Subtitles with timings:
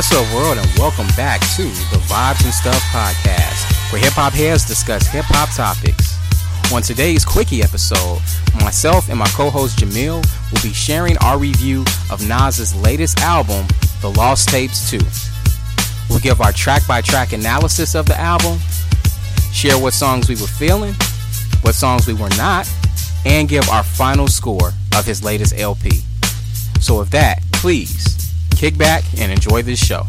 [0.00, 4.32] What's up, world, and welcome back to the Vibes and Stuff podcast, where hip hop
[4.32, 6.16] heads discuss hip hop topics.
[6.72, 8.18] On today's Quickie episode,
[8.62, 13.66] myself and my co host Jamil will be sharing our review of Nas's latest album,
[14.00, 15.00] The Lost Tapes 2.
[16.08, 18.58] We'll give our track by track analysis of the album,
[19.52, 20.94] share what songs we were feeling,
[21.60, 22.66] what songs we were not,
[23.26, 26.00] and give our final score of his latest LP.
[26.80, 28.19] So, with that, please
[28.60, 30.06] kick back and enjoy this show.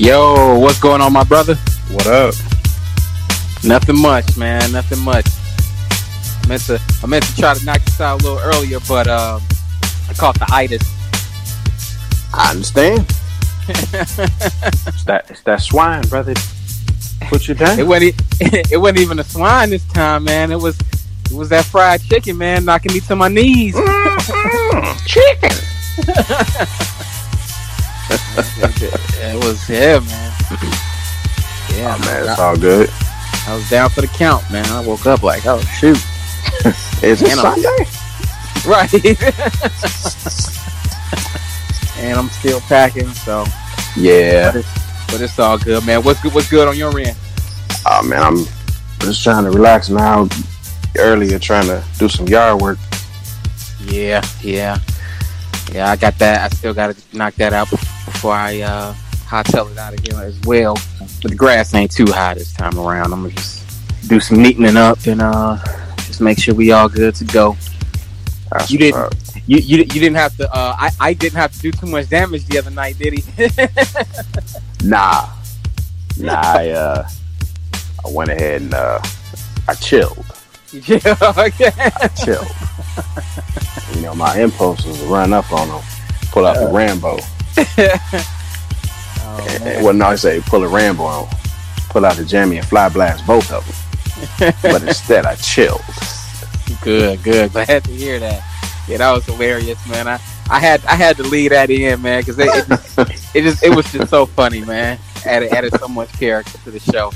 [0.00, 1.56] Yo, what's going on, my brother?
[1.90, 2.34] What up?
[3.62, 4.72] Nothing much, man.
[4.72, 5.26] Nothing much.
[6.42, 9.06] I meant to, I meant to try to knock this out a little earlier, but
[9.08, 9.42] um,
[10.08, 10.82] I caught the itis.
[12.32, 13.00] I understand.
[13.68, 16.32] it's that it's that swine, brother.
[17.28, 17.78] Put you down.
[17.78, 18.14] It wasn't,
[18.72, 20.50] it wasn't even a swine this time, man.
[20.50, 20.80] It was,
[21.26, 23.74] it was that fried chicken, man, knocking me to my knees.
[25.04, 25.50] Chicken.
[29.22, 30.32] it was, yeah, man.
[31.70, 32.90] Yeah, Oh man, it's all good.
[33.46, 34.66] I was down for the count, man.
[34.66, 35.96] I woke up like, oh shoot,
[37.02, 37.86] it's it And I'm- Sunday?
[38.66, 38.92] right.
[41.98, 43.44] and I'm still packing, so
[43.96, 44.52] Yeah.
[45.08, 46.02] but it's all good, man.
[46.02, 46.34] What's good?
[46.34, 47.16] What's good on your end?
[47.86, 48.44] Oh man, I'm
[49.00, 50.28] just trying to relax now.
[50.98, 52.78] Earlier, trying to do some yard work.
[53.84, 54.78] Yeah, yeah,
[55.72, 55.90] yeah.
[55.90, 56.52] I got that.
[56.52, 57.68] I still got to knock that out
[58.10, 58.94] before I uh,
[59.26, 60.76] hightail it out of here as well.
[61.22, 63.12] But the grass ain't too high this time around.
[63.12, 65.58] I'm gonna just do some neatening up and uh,
[65.98, 67.56] just make sure we all good to go.
[68.52, 69.14] That's You didn't- up.
[69.46, 70.48] You you, you didn't have to.
[70.54, 73.24] Uh, I I didn't have to do too much damage the other night, did he?
[74.84, 75.28] Nah,
[76.18, 76.32] nah.
[76.40, 77.08] I uh,
[78.04, 79.00] I went ahead and uh,
[79.68, 80.24] I chilled.
[80.72, 80.98] yeah.
[81.36, 81.70] Okay.
[81.76, 82.46] I chilled.
[83.96, 85.82] you know, my impulse was to run up on them,
[86.32, 87.18] pull out the Rambo.
[89.22, 89.84] Oh, man.
[89.84, 91.28] well, no, I say pull a Rambo on,
[91.90, 94.54] pull out the jammy and fly blast both of them.
[94.62, 95.80] but instead, I chilled.
[96.82, 97.50] Good, good.
[97.52, 98.42] Glad to hear that.
[98.88, 100.06] Yeah, that was hilarious, man.
[100.08, 102.98] I, I had I had to leave that in, man, because it, it, just-
[103.36, 104.98] it just it was just so funny, man.
[105.26, 107.12] Added added so much character to the show.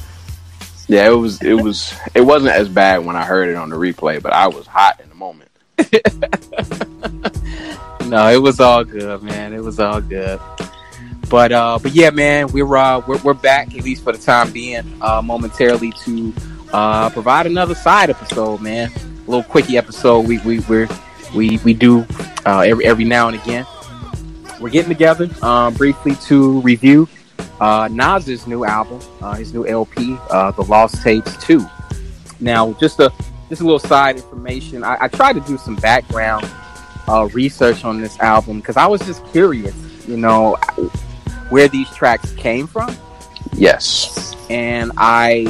[0.89, 1.41] Yeah, it was.
[1.43, 1.95] It was.
[2.15, 5.01] It wasn't as bad when I heard it on the replay, but I was hot
[5.01, 5.51] in the moment.
[8.07, 9.53] No, it was all good, man.
[9.53, 10.41] It was all good.
[11.31, 14.53] But uh, but yeah, man, we're uh, we're we're back at least for the time
[14.53, 16.35] being, uh, momentarily to
[16.73, 18.91] uh, provide another side episode, man.
[18.93, 20.27] A little quickie episode.
[20.29, 20.87] We we we
[21.35, 22.07] we we do
[22.45, 23.67] uh, every every now and again.
[24.61, 27.09] We're getting together um, briefly to review
[27.61, 31.67] uh, Nas's new album, uh, his new LP, uh, The Lost Tapes Two.
[32.41, 33.11] Now, just a
[33.49, 34.85] just a little side information.
[34.85, 36.47] I, I tried to do some background
[37.09, 39.75] uh, research on this album because I was just curious,
[40.07, 40.57] you know,
[41.51, 42.95] where these tracks came from.
[43.55, 44.35] Yes.
[44.51, 45.45] And I,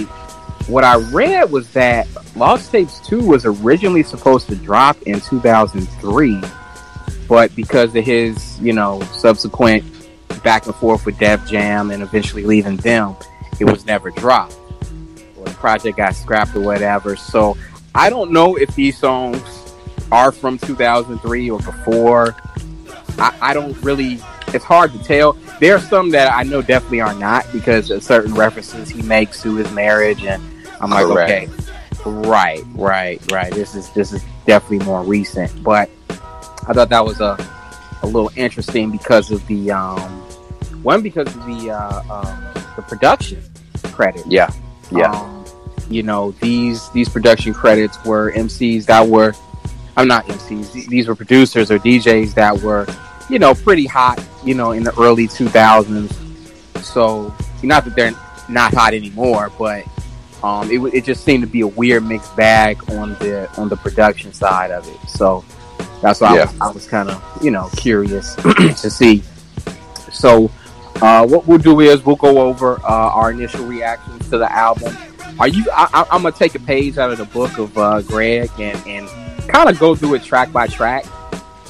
[0.66, 2.06] what I read was that
[2.37, 6.41] Lost Tapes 2 was originally supposed to drop in 2003,
[7.28, 9.84] but because of his, you know, subsequent
[10.42, 13.16] back and forth with Def Jam and eventually leaving them,
[13.60, 14.56] it was never dropped.
[15.36, 17.16] Or the project got scrapped or whatever.
[17.16, 17.56] So
[17.94, 19.41] I don't know if these songs
[20.12, 22.36] are from 2003 or before.
[23.18, 24.18] I, I don't really.
[24.48, 25.33] It's hard to tell.
[25.60, 29.42] There are some that I know definitely are not because of certain references he makes
[29.42, 30.42] to his marriage, and
[30.80, 31.51] I'm like, Correct.
[31.51, 33.53] okay, right, right, right.
[33.53, 37.36] This is this is definitely more recent, but I thought that was a
[38.03, 40.24] a little interesting because of the um
[40.84, 42.45] one because of the uh, um,
[42.77, 43.42] the production
[43.92, 44.24] credit.
[44.27, 44.51] Yeah.
[44.92, 45.10] Yeah.
[45.10, 45.45] Um,
[45.89, 49.34] you know, these these production credits were MCs that were
[49.96, 50.88] I'm not MCs.
[50.88, 52.86] These were producers or DJs that were,
[53.28, 56.12] you know, pretty hot, you know, in the early 2000s.
[56.82, 58.12] So, not that they're
[58.48, 59.84] not hot anymore, but
[60.42, 63.76] um, it, it just seemed to be a weird mixed bag on the on the
[63.76, 64.98] production side of it.
[65.08, 65.44] So
[66.02, 66.44] that's why I Yeah.
[66.44, 68.34] was, I was kind of you know curious
[68.82, 69.22] to see.
[70.12, 70.50] So
[71.00, 74.94] uh, what we'll do is we'll go over uh, our initial reactions to the album.
[75.38, 75.64] Are you?
[75.72, 79.08] I, I'm gonna take a page out of the book of uh, Greg and and
[79.48, 81.04] kind of go through it track by track.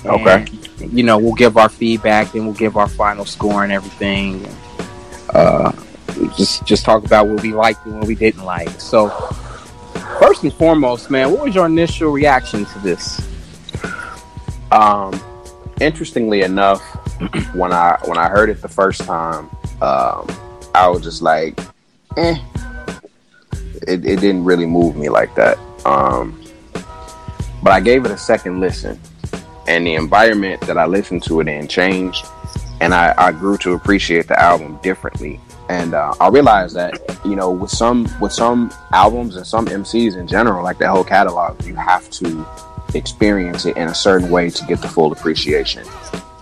[0.04, 0.46] Okay.
[0.80, 4.46] And, you know, we'll give our feedback, then we'll give our final score and everything.
[5.30, 5.72] uh,
[6.36, 8.68] just just talk about what we liked and what we didn't like.
[8.80, 9.08] So,
[10.20, 13.20] first and foremost, man, what was your initial reaction to this?
[14.70, 15.20] Um,
[15.80, 16.80] interestingly enough,
[17.54, 19.48] when I when I heard it the first time,
[19.80, 20.28] um,
[20.74, 21.58] I was just like,
[22.16, 22.36] eh.
[23.86, 25.58] It, it didn't really move me like that.
[25.84, 26.40] Um,
[27.64, 29.00] but I gave it a second listen,
[29.66, 32.26] and the environment that I listened to it in changed,
[32.82, 35.40] and I, I grew to appreciate the album differently.
[35.70, 40.14] And uh, I realized that you know with some with some albums and some MCs
[40.14, 42.46] in general, like the whole catalog, you have to
[42.92, 45.86] experience it in a certain way to get the full appreciation.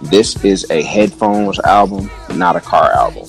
[0.02, 3.28] This is a headphones album, not a car album.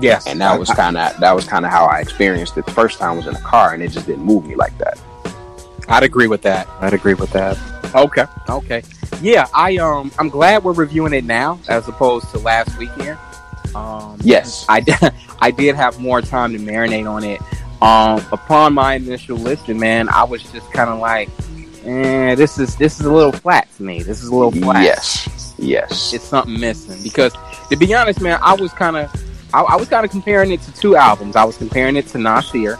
[0.00, 2.66] Yes, and that was kind of that was kind of how I experienced it.
[2.66, 4.98] The first time was in a car, and it just didn't move me like that.
[5.88, 6.68] I'd agree with that.
[6.80, 7.58] I'd agree with that.
[7.94, 8.82] Okay, okay,
[9.20, 9.46] yeah.
[9.54, 13.18] I um, I'm glad we're reviewing it now as opposed to last weekend.
[13.74, 14.82] Um, yes, I
[15.40, 17.40] I did have more time to marinate on it.
[17.82, 21.28] Um, upon my initial listen, man, I was just kind of like,
[21.84, 24.02] eh, this is this is a little flat to me.
[24.02, 24.84] This is a little flat.
[24.84, 27.02] Yes, yes, it's something missing.
[27.02, 27.34] Because
[27.70, 29.10] to be honest, man, I was kind of
[29.54, 31.36] I, I was kind of comparing it to two albums.
[31.36, 32.78] I was comparing it to Nasir,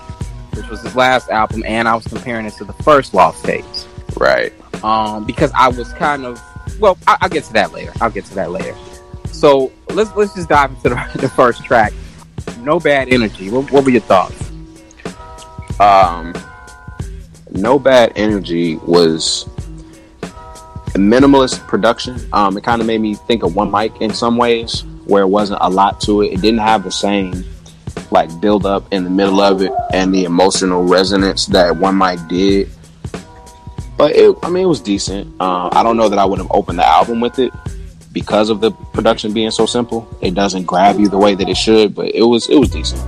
[0.55, 3.87] which was his last album, and I was comparing it to the first Lost Tapes.
[4.17, 4.53] Right.
[4.85, 6.43] Um, because I was kind of
[6.79, 7.93] well, I, will get to that later.
[8.01, 8.77] I'll get to that later.
[9.27, 11.93] So let's let's just dive into the, the first track.
[12.61, 13.51] No bad energy.
[13.51, 14.51] What, what were your thoughts?
[15.81, 16.35] Um,
[17.51, 19.47] no bad energy was
[20.23, 22.19] a minimalist production.
[22.33, 25.29] Um, it kind of made me think of one mic in some ways, where it
[25.29, 26.33] wasn't a lot to it.
[26.33, 27.45] It didn't have the same
[28.13, 32.21] like build up in the middle of it and the emotional resonance that one mic
[32.29, 32.71] did.
[33.97, 35.33] But it, I mean, it was decent.
[35.41, 37.53] Uh, I don't know that I would have opened the album with it
[38.13, 40.09] because of the production being so simple.
[40.21, 43.01] It doesn't grab you the way that it should, but it was it was decent.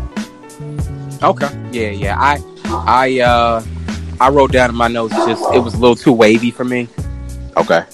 [1.23, 1.49] Okay.
[1.73, 2.17] Yeah, yeah.
[2.19, 3.65] I I uh
[4.21, 6.89] I wrote down in my notes just it was a little too wavy for me.
[7.57, 7.85] Okay.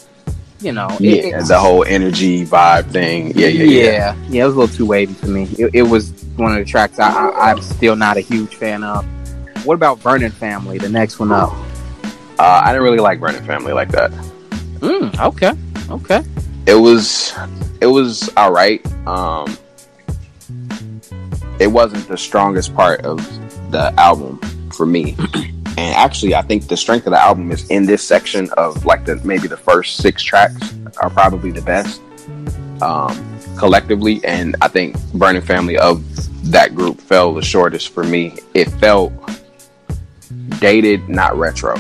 [0.61, 3.33] You know, yeah, it, the whole energy vibe thing.
[3.35, 4.17] Yeah, yeah, yeah, yeah.
[4.29, 5.49] Yeah, it was a little too wavy for me.
[5.59, 6.11] It, it was
[6.41, 9.07] one of the tracks I, I, I'm still not a huge fan of.
[9.65, 11.53] What about Vernon Family, the next one up?
[12.39, 14.11] Uh, I didn't really like Vernon Family like that.
[14.81, 15.53] Mm, okay,
[15.91, 16.25] okay.
[16.67, 17.35] It was,
[17.81, 18.85] it was all right.
[19.07, 19.57] Um,
[21.59, 23.19] it wasn't the strongest part of
[23.71, 24.39] the album
[24.71, 25.17] for me.
[25.79, 29.07] And actually, I think the strength of the album is in this section of like
[29.07, 32.03] the maybe the first six tracks are probably the best
[32.83, 33.30] um,
[33.61, 34.21] collectively.
[34.25, 36.03] And I think Vernon Family of
[36.51, 38.37] that group fell the shortest for me.
[38.55, 39.13] It felt
[40.59, 41.77] dated, not retro.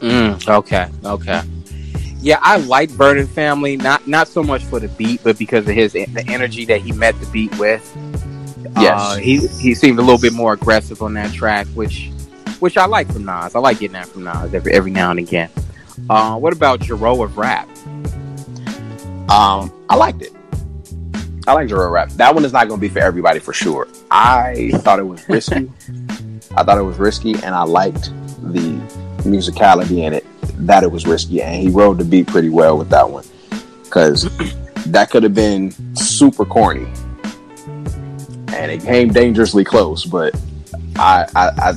[0.00, 1.42] Mm, okay, okay.
[2.20, 5.74] Yeah, I like Vernon Family, not not so much for the beat, but because of
[5.74, 7.82] his the energy that he met the beat with.
[8.78, 12.10] Yes, uh, he he seemed a little bit more aggressive on that track, which
[12.58, 13.54] which I like from Nas.
[13.54, 15.50] I like getting that from Nas every every now and again.
[16.10, 17.68] Uh, what about Jarreau of rap?
[19.28, 20.32] Um, I liked it.
[21.46, 22.10] I like Jarreau rap.
[22.10, 23.86] That one is not going to be for everybody for sure.
[24.10, 25.70] I thought it was risky.
[26.56, 28.10] I thought it was risky, and I liked
[28.52, 28.80] the
[29.22, 30.24] musicality in it.
[30.66, 33.24] That it was risky, and he rode the beat pretty well with that one
[33.84, 34.22] because
[34.86, 36.86] that could have been super corny
[38.56, 40.04] and it came dangerously close.
[40.04, 40.34] But
[40.96, 41.74] I I, I,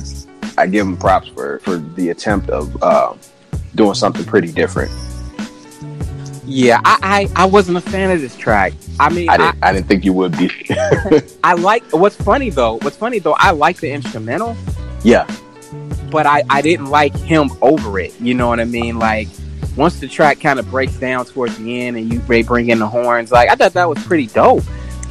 [0.58, 3.14] I give him props for for the attempt of uh,
[3.74, 4.90] doing something pretty different.
[6.50, 8.72] Yeah, I, I, I wasn't a fan of this track.
[8.98, 10.50] I mean, I didn't, I, I didn't think you would be.
[11.44, 12.78] I like what's funny though.
[12.78, 14.56] What's funny though, I like the instrumental.
[15.04, 15.26] Yeah,
[16.10, 18.18] but I I didn't like him over it.
[18.20, 18.98] You know what I mean?
[18.98, 19.28] Like
[19.76, 22.88] once the track kind of breaks down towards the end and you bring in the
[22.88, 24.64] horns, like I thought that was pretty dope.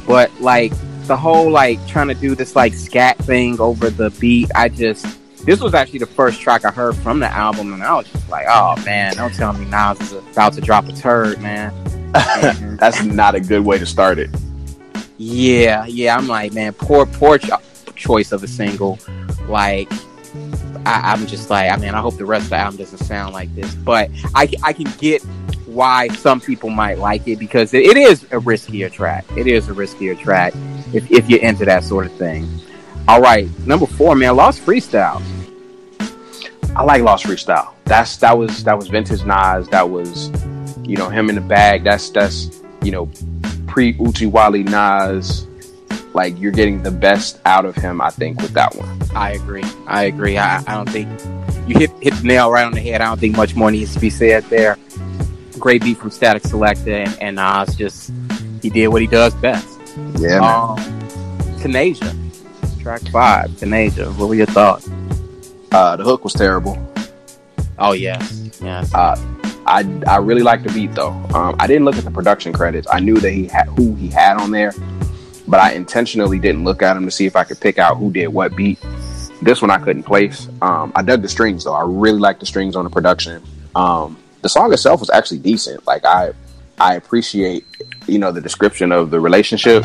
[0.06, 0.72] But like
[1.06, 5.19] the whole like trying to do this like scat thing over the beat, I just
[5.44, 8.28] this was actually the first track I heard from the album, and I was just
[8.28, 11.72] like, oh man, don't tell me Nas is about to drop a turd, man.
[12.78, 14.30] That's not a good way to start it.
[15.18, 17.58] Yeah, yeah, I'm like, man, poor, poor cho-
[17.94, 18.98] choice of a single.
[19.48, 19.90] Like,
[20.86, 23.34] I, am just like, I mean, I hope the rest of the album doesn't sound
[23.34, 25.22] like this, but I, I can get
[25.66, 29.24] why some people might like it because it, it is a riskier track.
[29.36, 30.52] It is a riskier track
[30.92, 32.48] if, if you're into that sort of thing.
[33.08, 35.22] All right, number four, man, Lost Freestyle.
[36.76, 37.72] I like Lost Freestyle.
[37.84, 39.68] That's that was that was vintage Nas.
[39.68, 40.30] That was
[40.84, 41.82] you know him in the bag.
[41.84, 43.10] That's that's you know
[43.66, 45.46] pre Oochie Wally Nas.
[46.14, 48.00] Like you're getting the best out of him.
[48.00, 49.00] I think with that one.
[49.14, 49.64] I agree.
[49.86, 50.38] I agree.
[50.38, 51.08] I, I don't think
[51.68, 53.00] you hit hit the nail right on the head.
[53.00, 54.76] I don't think much more needs to be said there.
[55.58, 58.12] Great beat from Static Selektah and, and Nas just
[58.62, 59.66] he did what he does best.
[60.18, 60.78] Yeah, Um,
[61.58, 62.14] Tanasia,
[62.82, 64.16] track five, Tanasia.
[64.16, 64.88] What were your thoughts?
[65.72, 66.76] uh, the hook was terrible.
[67.78, 68.92] Oh yes, yes.
[68.94, 69.16] Uh,
[69.66, 71.12] I I really like the beat though.
[71.34, 72.86] Um, I didn't look at the production credits.
[72.90, 74.72] I knew that he had who he had on there,
[75.46, 78.12] but I intentionally didn't look at them to see if I could pick out who
[78.12, 78.78] did what beat.
[79.42, 80.48] This one I couldn't place.
[80.60, 81.74] Um, I dug the strings though.
[81.74, 83.42] I really liked the strings on the production.
[83.74, 85.86] Um, the song itself was actually decent.
[85.86, 86.32] Like I
[86.78, 87.64] I appreciate
[88.06, 89.84] you know the description of the relationship.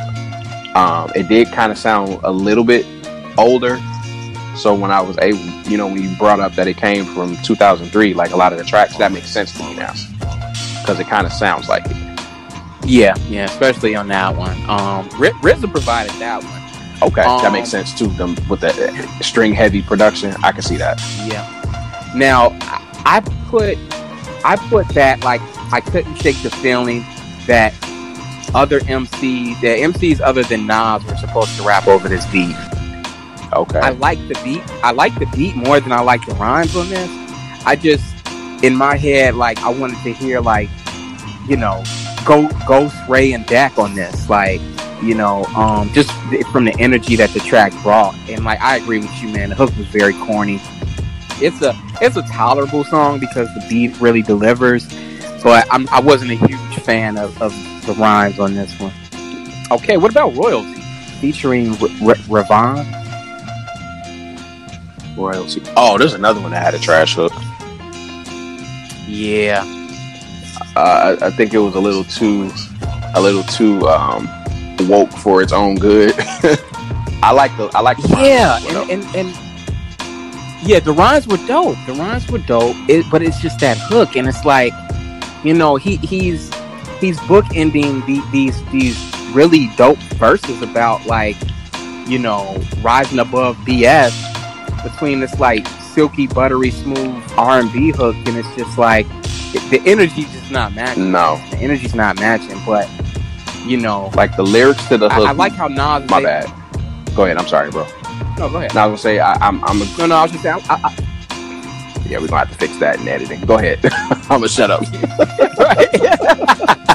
[0.76, 2.86] Um, it did kind of sound a little bit
[3.38, 3.78] older.
[4.56, 5.40] So when I was able,
[5.70, 8.60] you know, when you brought up that it came from 2003, like a lot of
[8.60, 9.94] the tracks, that makes sense to me now
[10.82, 11.98] because it kind of sounds like it.
[12.86, 14.56] Yeah, yeah, especially on that one.
[14.70, 17.10] Um, R- RZA provided that one.
[17.12, 18.08] Okay, that Um, makes sense too.
[18.08, 21.02] Them with the uh, string heavy production, I can see that.
[21.26, 21.44] Yeah.
[22.16, 23.78] Now I I put
[24.46, 25.42] I put that like
[25.74, 27.04] I couldn't shake the feeling
[27.48, 27.74] that
[28.56, 32.56] other MCs, that MCs other than Nas were supposed to rap over this beat.
[33.54, 34.64] Okay, I like the beat.
[34.84, 37.10] I like the beat more than I like the rhymes on this.
[37.66, 38.16] I just
[38.64, 40.70] in my head like I wanted to hear like
[41.48, 41.84] you know
[42.26, 44.62] go Ghost Ray and Dak on this like
[45.02, 46.12] you know um just
[46.52, 49.56] from the energy that the track brought and like I agree with you man the
[49.56, 50.60] hook was very corny.
[51.42, 54.88] It's a it's a tolerable song because the beat really delivers,
[55.44, 57.54] but I'm, I wasn't a huge fan of, of
[57.86, 58.94] the rhymes on this one.
[59.72, 60.82] Okay, what about Royalty
[61.22, 62.86] featuring R- R- Ravon?
[65.18, 65.62] royalty.
[65.78, 67.32] Oh, there's another one that had a trash hook.
[69.08, 69.64] Yeah,
[70.76, 72.52] Uh, I, I think it was a little too,
[73.16, 74.28] a little too um,
[74.90, 76.14] woke for its own good.
[77.24, 79.36] I like the I like the yeah, rhymes, and, and and
[80.68, 81.78] yeah, the rhymes were dope.
[81.88, 82.76] The rhymes were dope.
[82.90, 84.74] It, but it's just that hook, and it's like,
[85.44, 86.50] you know, he he's
[87.06, 88.98] he's bookending the, these these
[89.34, 91.38] really dope verses about like,
[92.08, 94.14] you know, rising above BS
[94.84, 99.08] between this like silky, buttery, smooth R and B hook, and it's just like
[99.70, 101.12] the energy's just not matching.
[101.12, 102.90] no, The energy's not matching, but
[103.66, 105.28] you know, like the lyrics to the hook.
[105.28, 106.10] I like how Nas.
[106.10, 106.52] my bad.
[107.16, 107.38] Go ahead.
[107.38, 107.88] I'm sorry, bro.
[108.38, 108.74] No, go ahead.
[108.74, 110.60] Now I was gonna say I, I'm I'm a, No, no, I was just saying.
[110.70, 110.96] I, I,
[112.08, 113.42] yeah we're gonna have to fix that in editing.
[113.42, 113.80] Go ahead.
[114.30, 114.82] I'm gonna shut up.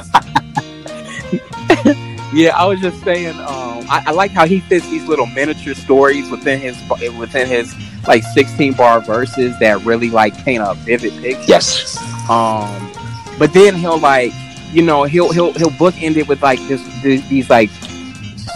[2.32, 3.38] yeah, I was just saying.
[3.40, 6.76] Um, I, I like how he fits these little miniature stories within his
[7.18, 7.74] within his
[8.06, 11.44] like 16 bar verses that really like paint a vivid picture.
[11.46, 11.98] Yes.
[12.30, 12.92] Um,
[13.38, 14.32] but then he'll like,
[14.72, 17.70] you know, he'll he'll he'll bookend it with like this, th- these like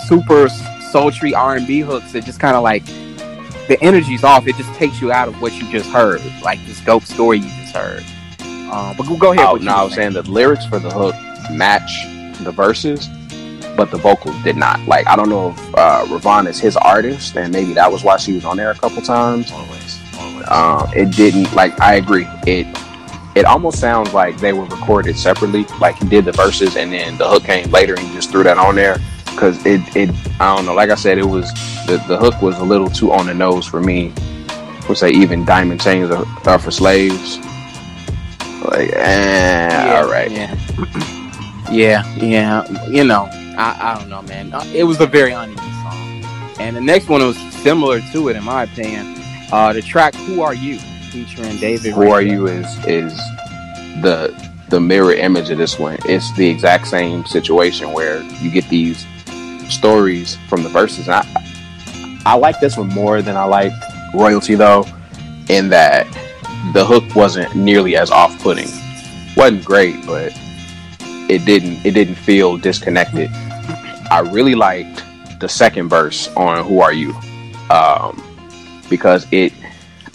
[0.07, 0.49] super
[0.91, 2.85] sultry R and B hooks that just kind of like
[3.67, 4.47] the energy's off.
[4.47, 7.49] It just takes you out of what you just heard, like this dope story you
[7.49, 8.05] just heard.
[8.71, 9.47] Um, but go, go ahead.
[9.47, 11.15] Oh no, I was saying the lyrics for the hook
[11.51, 12.07] match
[12.43, 13.09] the verses,
[13.77, 14.81] but the vocals did not.
[14.87, 18.17] Like I don't know if uh, Ravon is his artist, and maybe that was why
[18.17, 19.51] she was on there a couple times.
[19.53, 20.49] Always, always.
[20.49, 22.27] Um, it didn't like I agree.
[22.47, 22.67] It
[23.35, 25.65] it almost sounds like they were recorded separately.
[25.81, 28.45] Like he did the verses and then the hook came later and he just threw
[28.45, 28.99] that on there.
[29.37, 30.75] Cause it it I don't know.
[30.75, 31.53] Like I said, it was
[31.87, 34.13] the the hook was a little too on the nose for me.
[34.89, 37.39] Would say even diamond chains are, are for slaves.
[38.65, 40.31] Like eh, all right.
[40.31, 40.57] Yeah.
[41.73, 42.87] yeah, yeah.
[42.87, 44.53] You know, I, I don't know, man.
[44.53, 46.25] Uh, It was a very uneven song.
[46.61, 49.15] And the next one was similar to it, in my opinion.
[49.53, 50.79] Uh, the track "Who Are You"
[51.11, 51.93] featuring David.
[51.95, 53.17] Who are you is is
[54.03, 54.35] the
[54.71, 55.99] the mirror image of this one.
[56.07, 59.07] It's the exact same situation where you get these
[59.69, 61.07] stories from the verses.
[61.09, 63.77] And I I like this one more than I liked
[64.15, 64.87] Royalty though,
[65.49, 66.07] in that
[66.73, 68.69] the hook wasn't nearly as off putting.
[69.37, 70.33] wasn't great, but
[71.29, 73.31] it didn't it didn't feel disconnected.
[74.11, 75.03] I really liked
[75.41, 77.15] the second verse on Who Are You?
[77.71, 78.23] Um,
[78.91, 79.53] because it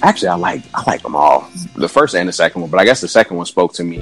[0.02, 1.50] actually I like I like them all.
[1.76, 4.00] The first and the second one, but I guess the second one spoke to me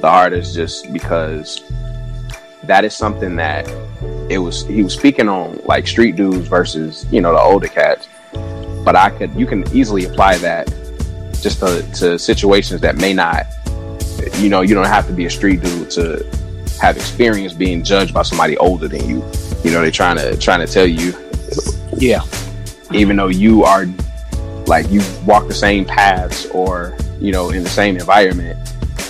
[0.00, 1.62] the hardest just because
[2.64, 3.68] that is something that
[4.28, 8.08] it was he was speaking on like street dudes versus, you know, the older cats.
[8.84, 10.66] But I could you can easily apply that
[11.40, 13.46] just to, to situations that may not
[14.34, 16.26] you know, you don't have to be a street dude to
[16.80, 19.24] have experience being judged by somebody older than you.
[19.64, 21.14] You know, they're trying to trying to tell you
[21.96, 22.22] Yeah,
[22.92, 23.86] even though you are
[24.66, 28.58] like you walk the same paths or you know in the same environment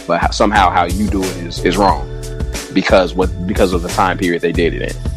[0.07, 2.09] but ho- somehow how you do it is is wrong
[2.73, 5.13] because what because of the time period they did it in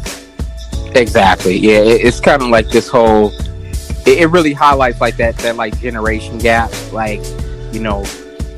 [0.96, 1.56] exactly.
[1.56, 3.32] Yeah, it, it's kind of like this whole.
[4.06, 7.20] It, it really highlights like that that like generation gap, like
[7.72, 8.04] you know,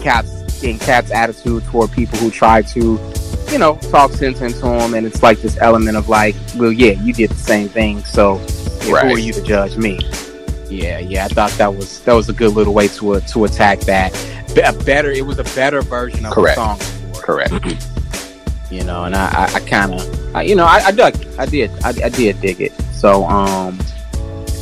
[0.01, 2.99] cats in cats' attitude toward people who try to
[3.51, 6.93] you know, talk sense into him, and it's like this element of like, well, yeah,
[7.03, 8.35] you did the same thing, so
[8.91, 9.07] Right.
[9.07, 9.99] who are you to judge me?
[10.69, 13.81] Yeah, yeah, I thought that was that was a good little way to to attack
[13.81, 14.13] that.
[14.63, 16.57] A better, it was a better version of Correct.
[16.59, 16.79] the song.
[17.11, 17.53] before, Correct.
[18.71, 21.15] You know, and I, I, I kind of, I, you know, I, I dug.
[21.39, 22.73] I did, I, I did dig it.
[22.93, 23.79] So, um,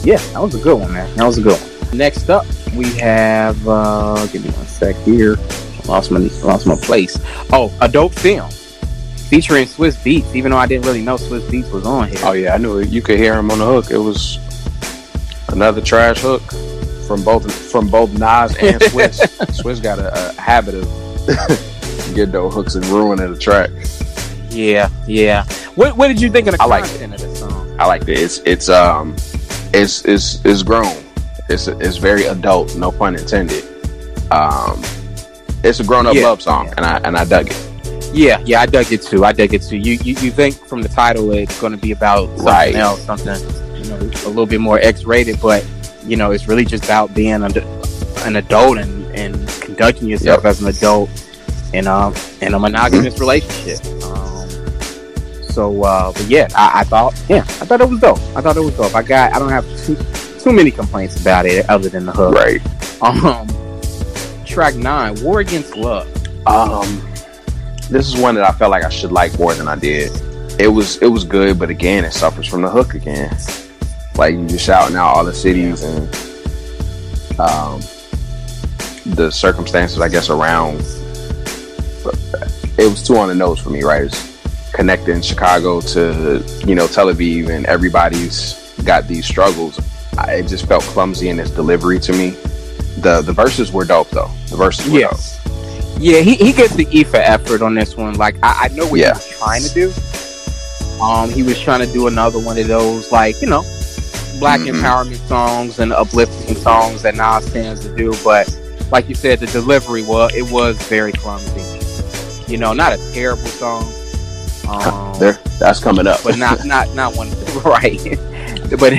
[0.04, 1.12] yeah, that was a good one, man.
[1.16, 1.98] That was a good one.
[1.98, 5.34] Next up, we have, uh, give me one sec here.
[5.86, 7.18] Lost my, lost my place.
[7.52, 8.50] Oh, Adult Film
[9.26, 10.34] featuring Swizz Beatz.
[10.34, 12.18] Even though I didn't really know Swizz Beatz was on here.
[12.22, 12.88] Oh yeah, I knew it.
[12.88, 13.90] You could hear him on the hook.
[13.90, 14.38] It was
[15.48, 16.42] another trash hook
[17.06, 19.20] from both from both Nas and Swizz.
[19.62, 20.84] Swizz got a, a habit of
[22.14, 23.70] getting those hooks and ruining the track.
[24.50, 25.44] Yeah, yeah.
[25.74, 27.76] What, what did you think of the I like content of this song?
[27.78, 28.08] I like it.
[28.08, 29.14] It's it's um
[29.74, 31.04] it's it's it's grown.
[31.48, 32.76] It's it's very adult.
[32.76, 33.64] No pun intended.
[34.30, 34.82] Um,
[35.66, 36.24] it's a grown up Yeah.
[36.28, 38.10] love song, and I and I dug it.
[38.14, 39.24] Yeah, yeah, I dug it too.
[39.24, 39.76] I dug it too.
[39.76, 42.74] You, you, you think from the title it's going to be about something Right.
[42.74, 43.34] else, something
[43.76, 45.66] you know a little bit more X-rated, but
[46.04, 47.56] you know it's really just about being an,
[48.24, 50.50] an adult and, and conducting yourself Yep.
[50.50, 51.10] as an adult
[51.74, 53.84] in a in a monogamous relationship.
[54.04, 54.48] Um,
[55.42, 58.18] so, uh, but yeah, I, I thought, yeah, I thought it was dope.
[58.36, 58.94] I thought it was dope.
[58.94, 59.96] I got, I don't have too
[60.40, 62.34] too many complaints about it other than the hook.
[62.34, 62.60] Right.
[63.02, 63.46] Um,
[64.56, 66.08] track nine, War Against Love.
[66.46, 67.06] Um,
[67.90, 70.10] this is one that I felt like I should like more than I did.
[70.58, 73.36] It was it was good, but again, it suffers from the hook again.
[74.14, 76.08] Like you just shouting out all the cities and
[77.38, 77.82] um,
[79.14, 80.78] the circumstances, I guess, around.
[82.78, 84.04] It was too on the nose for me, right?
[84.04, 89.78] It's connecting Chicago to you know Tel Aviv, and everybody's got these struggles.
[90.16, 92.30] I, it just felt clumsy in its delivery to me.
[93.02, 94.30] The the verses were dope though.
[94.52, 94.70] Were.
[94.86, 95.40] Yes.
[95.98, 98.14] Yeah, he, he gets the E for effort on this one.
[98.14, 99.14] Like I, I know what Yeah.
[99.14, 101.02] he was trying to do.
[101.02, 103.62] Um, he was trying to do another one of those, like you know,
[104.38, 104.80] black Mhm.
[104.80, 108.14] empowerment songs and uplifting songs that Nas tends to do.
[108.24, 108.48] But
[108.90, 111.62] like you said, the delivery was it was very clumsy.
[112.50, 113.82] You know, not a terrible song,
[114.68, 116.22] um, There, that's coming up.
[116.22, 117.28] but not not not one
[117.64, 118.00] right.
[118.78, 118.92] but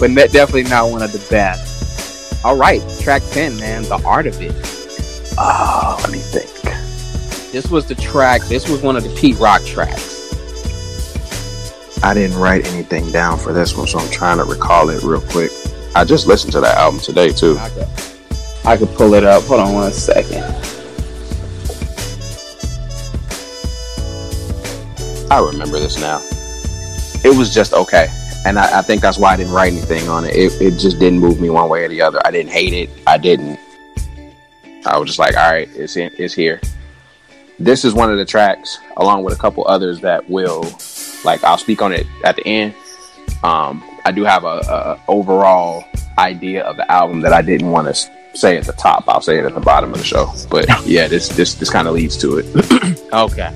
[0.00, 2.44] but definitely not one of the best.
[2.44, 4.54] All right, track ten, man, the art of it.
[5.40, 6.50] Ah, let me think.
[7.52, 8.42] This was the track.
[8.42, 10.18] This was one of the Pete Rock tracks.
[12.02, 15.20] I didn't write anything down for this one, so I'm trying to recall it real
[15.20, 15.52] quick.
[15.94, 17.56] I just listened to that album today too.
[17.58, 17.88] I could,
[18.64, 19.44] I could pull it up.
[19.44, 20.42] Hold on one second.
[25.30, 26.18] I remember this now.
[27.24, 28.08] It was just okay,
[28.44, 30.34] and I, I think that's why I didn't write anything on it.
[30.34, 30.60] it.
[30.60, 32.18] It just didn't move me one way or the other.
[32.24, 32.90] I didn't hate it.
[33.06, 33.60] I didn't.
[34.88, 36.60] I was just like, all right, it's in, it's here.
[37.58, 40.64] This is one of the tracks, along with a couple others that will,
[41.24, 42.74] like, I'll speak on it at the end.
[43.42, 45.84] Um, I do have a, a overall
[46.18, 49.04] idea of the album that I didn't want to say at the top.
[49.08, 50.32] I'll say it at the bottom of the show.
[50.50, 52.98] But yeah, this this this kind of leads to it.
[53.12, 53.50] Okay.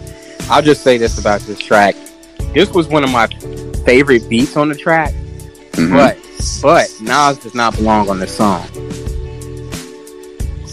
[0.49, 1.95] I'll just say this about this track.
[2.55, 3.27] This was one of my
[3.85, 5.13] favorite beats on the track,
[5.73, 5.93] Mhm.
[5.93, 6.17] but
[6.63, 8.67] but Nas does not belong on this song.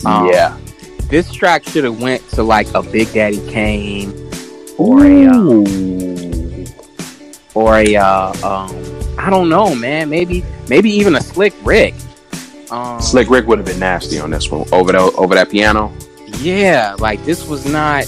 [0.06, 0.58] Um, yeah.
[1.10, 4.12] This track should have went to like a Big Daddy Kane
[4.78, 6.66] or a uh,
[7.56, 10.10] or a uh, um I don't know, man.
[10.10, 11.94] Maybe maybe even a Slick Rick.
[12.72, 15.92] Um, Slick Rick would have been nasty on this one over the over that piano.
[16.40, 18.04] Yeah, like this was not.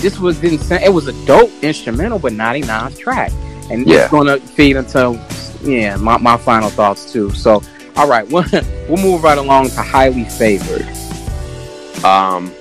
[0.00, 0.82] This was insane.
[0.82, 3.32] It was a dope instrumental, but not a Nas track,
[3.70, 4.02] and Yeah.
[4.02, 5.20] it's gonna feed into
[5.62, 7.30] yeah my, my final thoughts too.
[7.32, 7.62] So,
[7.96, 8.44] all right, we'll,
[8.88, 10.86] we'll move right along to highly favored.
[12.04, 12.52] Um,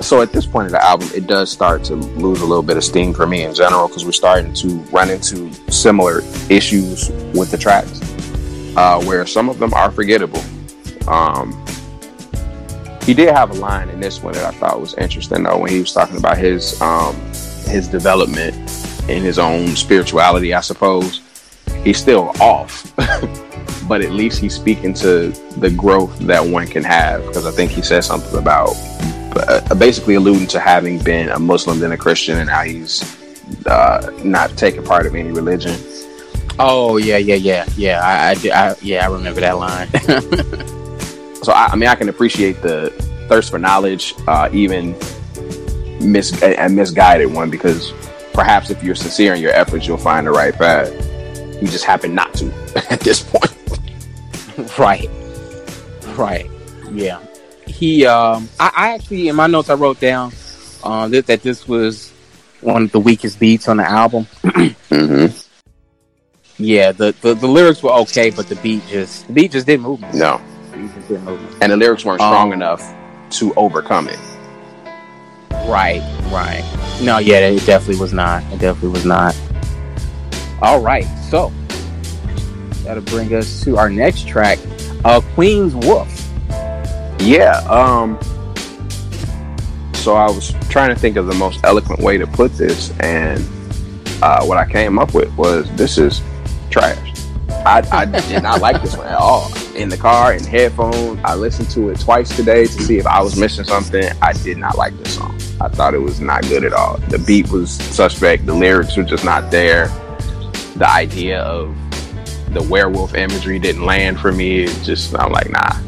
[0.00, 2.76] so at this point of the album, it does start to lose a little bit
[2.76, 6.20] of steam for me in general because we're starting to run into similar
[6.50, 8.00] issues with the tracks,
[8.76, 10.42] uh, where some of them are forgettable.
[11.08, 11.64] Um,
[13.02, 15.70] he did have a line in this one that I thought was interesting though when
[15.70, 17.14] he was talking about his um,
[17.66, 18.54] his development
[19.08, 20.52] in his own spirituality.
[20.52, 21.22] I suppose
[21.84, 22.92] he's still off.
[23.88, 27.70] but at least he's speaking to the growth that one can have because I think
[27.70, 28.74] he said something about
[29.36, 33.02] uh, basically alluding to having been a Muslim then a Christian and now he's
[33.66, 35.78] uh, not taking part of any religion.
[36.58, 38.00] Oh yeah, yeah, yeah, yeah.
[38.02, 39.88] I, I, I yeah, I remember that line.
[41.46, 42.90] So I, I mean, I can appreciate the
[43.28, 44.96] thirst for knowledge, uh, even
[46.00, 47.92] mis a, a misguided one, because
[48.34, 50.92] perhaps if you're sincere in your efforts, you'll find the right path.
[51.62, 52.46] You just happen not to
[52.90, 53.55] at this point.
[54.78, 55.08] right,
[56.16, 56.48] right.
[56.92, 57.20] Yeah.
[57.66, 58.06] He.
[58.06, 58.48] Um.
[58.60, 60.32] I, I actually in my notes I wrote down
[60.84, 62.12] um that, that this was
[62.60, 64.24] one of the weakest beats on the album.
[64.88, 65.26] hmm
[66.58, 69.82] Yeah, the, the, the lyrics were okay, but the beat just the beat just didn't
[69.82, 70.08] move me.
[70.14, 70.40] No,
[70.94, 71.48] just didn't move me.
[71.60, 72.94] and the lyrics weren't strong Um, enough
[73.30, 74.18] to overcome it.
[75.68, 76.00] Right,
[76.32, 76.62] right.
[77.02, 78.42] No, yeah, it definitely was not.
[78.52, 79.36] It definitely was not.
[80.62, 81.52] All right, so
[82.86, 84.58] that'll bring us to our next track,
[85.04, 86.08] uh, Queen's Wolf.
[87.18, 87.58] Yeah.
[87.68, 88.18] Um.
[89.94, 93.40] So I was trying to think of the most eloquent way to put this, and
[94.22, 96.22] uh, what I came up with was this is
[96.70, 97.12] trash.
[97.48, 99.52] I, I did not like this one at all.
[99.74, 103.20] In the car, in headphones, I listened to it twice today to see if I
[103.20, 104.04] was missing something.
[104.22, 105.36] I did not like this song.
[105.60, 106.98] I thought it was not good at all.
[107.08, 108.46] The beat was suspect.
[108.46, 109.88] The lyrics were just not there.
[110.76, 111.74] The idea of
[112.56, 114.64] the werewolf imagery didn't land for me.
[114.64, 115.78] It just I'm like, nah,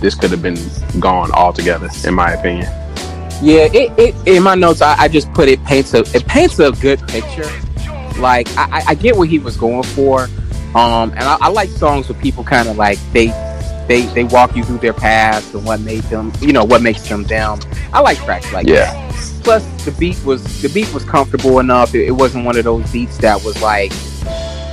[0.00, 0.58] this could have been
[0.98, 2.66] gone altogether, in my opinion.
[3.42, 6.58] Yeah, it, it in my notes I, I just put it paints a it paints
[6.58, 7.48] a good picture.
[8.18, 10.22] Like I, I- get what he was going for,
[10.74, 13.26] um, and I, I like songs where people kind of like they
[13.88, 17.06] they they walk you through their past and what made them, you know, what makes
[17.06, 17.60] them down.
[17.92, 18.90] I like tracks like Yeah.
[18.90, 19.12] that.
[19.44, 21.94] Plus, the beat was the beat was comfortable enough.
[21.94, 23.92] It, it wasn't one of those beats that was like,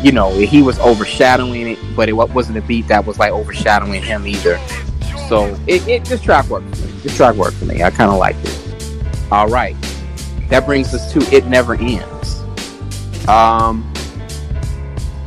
[0.03, 4.03] you know, he was overshadowing it, but it wasn't a beat that was like overshadowing
[4.03, 4.59] him either.
[5.29, 6.91] So it, it this track worked for me.
[6.99, 7.81] This track worked for me.
[7.81, 9.01] I kind of liked it.
[9.31, 9.75] All right,
[10.49, 12.41] that brings us to "It Never Ends."
[13.29, 13.89] Um,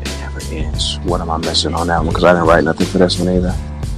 [0.02, 0.98] it never ends.
[1.04, 2.08] What am I missing on that one?
[2.08, 3.56] Because I didn't write nothing for this one either.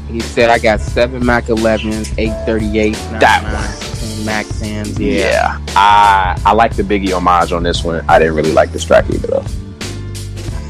[0.09, 4.97] He said, "I got seven Mac 11s, eight 38, That one, Mac 10s.
[5.01, 8.05] Yeah, I I like the Biggie homage on this one.
[8.09, 9.68] I didn't really like this track either though.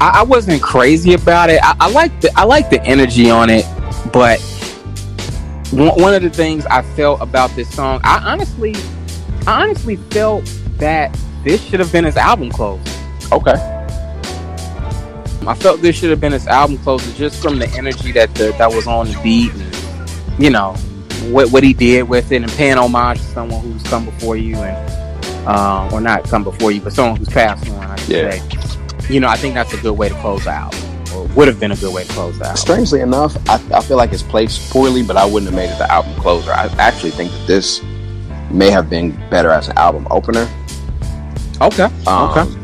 [0.01, 1.59] I, I wasn't crazy about it.
[1.63, 3.65] I, I like the I like the energy on it,
[4.13, 4.39] but
[5.71, 8.75] one, one of the things I felt about this song, I honestly,
[9.45, 10.45] I honestly felt
[10.77, 12.79] that this should have been his album close.
[13.31, 13.53] Okay.
[15.47, 18.51] I felt this should have been his album closer just from the energy that the,
[18.57, 20.73] that was on the beat and you know
[21.31, 24.55] what what he did with it and paying homage to someone who's come before you
[24.57, 28.31] and uh, or not come before you but someone who's passed on I should Yeah.
[28.31, 28.68] say.
[29.09, 30.75] You know, I think that's a good way to close out.
[31.15, 32.57] Or would have been a good way to close out.
[32.59, 35.77] Strangely enough, I, I feel like it's placed poorly, but I wouldn't have made it
[35.79, 36.51] the album closer.
[36.51, 37.81] I actually think that this
[38.51, 40.47] may have been better as an album opener.
[41.61, 41.89] Okay.
[42.05, 42.55] Um, okay.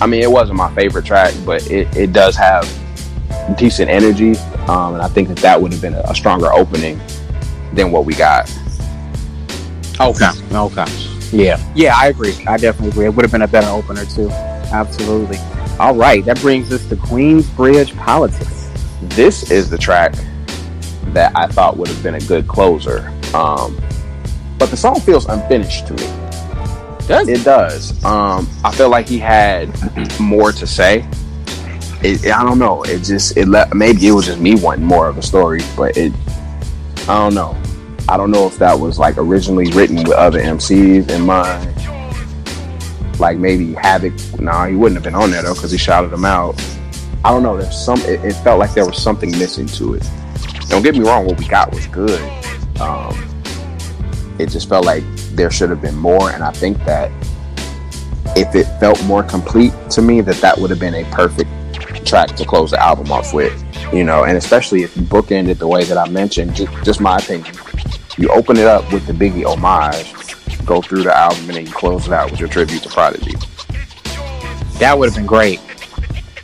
[0.00, 2.68] I mean, it wasn't my favorite track, but it, it does have
[3.56, 4.36] decent energy,
[4.68, 7.00] um, and I think that that would have been a, a stronger opening
[7.72, 8.50] than what we got.
[9.98, 10.30] Okay.
[10.52, 10.84] Okay.
[11.32, 11.72] Yeah.
[11.74, 12.34] Yeah, I agree.
[12.46, 13.06] I definitely agree.
[13.06, 14.30] It would have been a better opener too.
[14.70, 15.38] Absolutely.
[15.78, 16.24] All right.
[16.24, 18.68] That brings us to Queensbridge Politics.
[19.02, 20.14] This is the track
[21.12, 23.80] that I thought would have been a good closer, um,
[24.58, 26.28] but the song feels unfinished to me.
[27.06, 28.04] Does It does.
[28.04, 29.70] Um, I feel like he had
[30.20, 31.08] more to say.
[32.02, 32.82] It, I don't know.
[32.82, 36.12] It just it maybe it was just me wanting more of a story, but it.
[37.08, 37.56] I don't know.
[38.08, 41.77] I don't know if that was like originally written with other MCs in mind.
[43.18, 44.12] Like maybe Havoc.
[44.40, 46.60] Nah, he wouldn't have been on there though because he shouted him out.
[47.24, 47.56] I don't know.
[47.56, 48.00] There's some.
[48.02, 50.08] It, it felt like there was something missing to it.
[50.68, 51.26] Don't get me wrong.
[51.26, 52.20] What we got was good.
[52.80, 53.14] Um,
[54.38, 55.02] it just felt like
[55.32, 57.10] there should have been more, and I think that
[58.36, 61.50] if it felt more complete to me, that that would have been a perfect
[62.06, 63.64] track to close the album off with.
[63.92, 67.00] You know, and especially if you bookend it the way that I mentioned, just, just
[67.00, 67.54] my opinion.
[68.16, 70.12] You open it up with the Biggie homage,
[70.68, 73.34] go through the album, and then you close it out with your tribute to Prodigy.
[74.78, 75.60] that would have been great.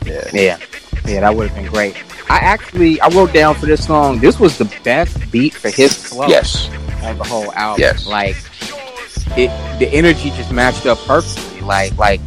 [0.05, 0.29] Yeah.
[0.33, 0.57] Yeah.
[1.05, 1.95] Yeah, that would have been great.
[2.29, 5.93] I actually I wrote down for this song, this was the best beat for his
[5.95, 6.69] flow Yes.
[7.03, 7.79] on the whole album.
[7.81, 8.07] Yes.
[8.07, 8.35] Like
[9.37, 11.61] it the energy just matched up perfectly.
[11.61, 12.19] Like like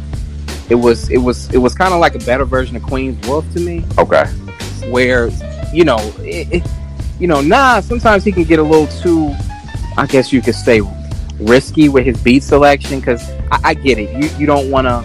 [0.69, 3.45] it was it was it was kind of like a better version of Queen's Wolf
[3.53, 3.83] to me.
[3.97, 4.25] Okay.
[4.89, 5.29] where
[5.73, 6.63] you know it, it,
[7.19, 9.31] you know nah sometimes he can get a little too
[9.97, 10.79] i guess you could say
[11.39, 15.03] risky with his beat selection because I, I get it you you don't want to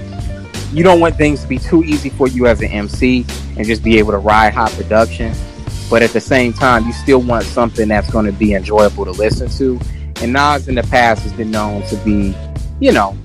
[0.72, 3.24] you don't want things to be too easy for you as an mc
[3.56, 5.32] and just be able to ride high production
[5.88, 9.12] but at the same time you still want something that's going to be enjoyable to
[9.12, 9.78] listen to
[10.22, 12.34] and nas in the past has been known to be
[12.80, 13.16] you know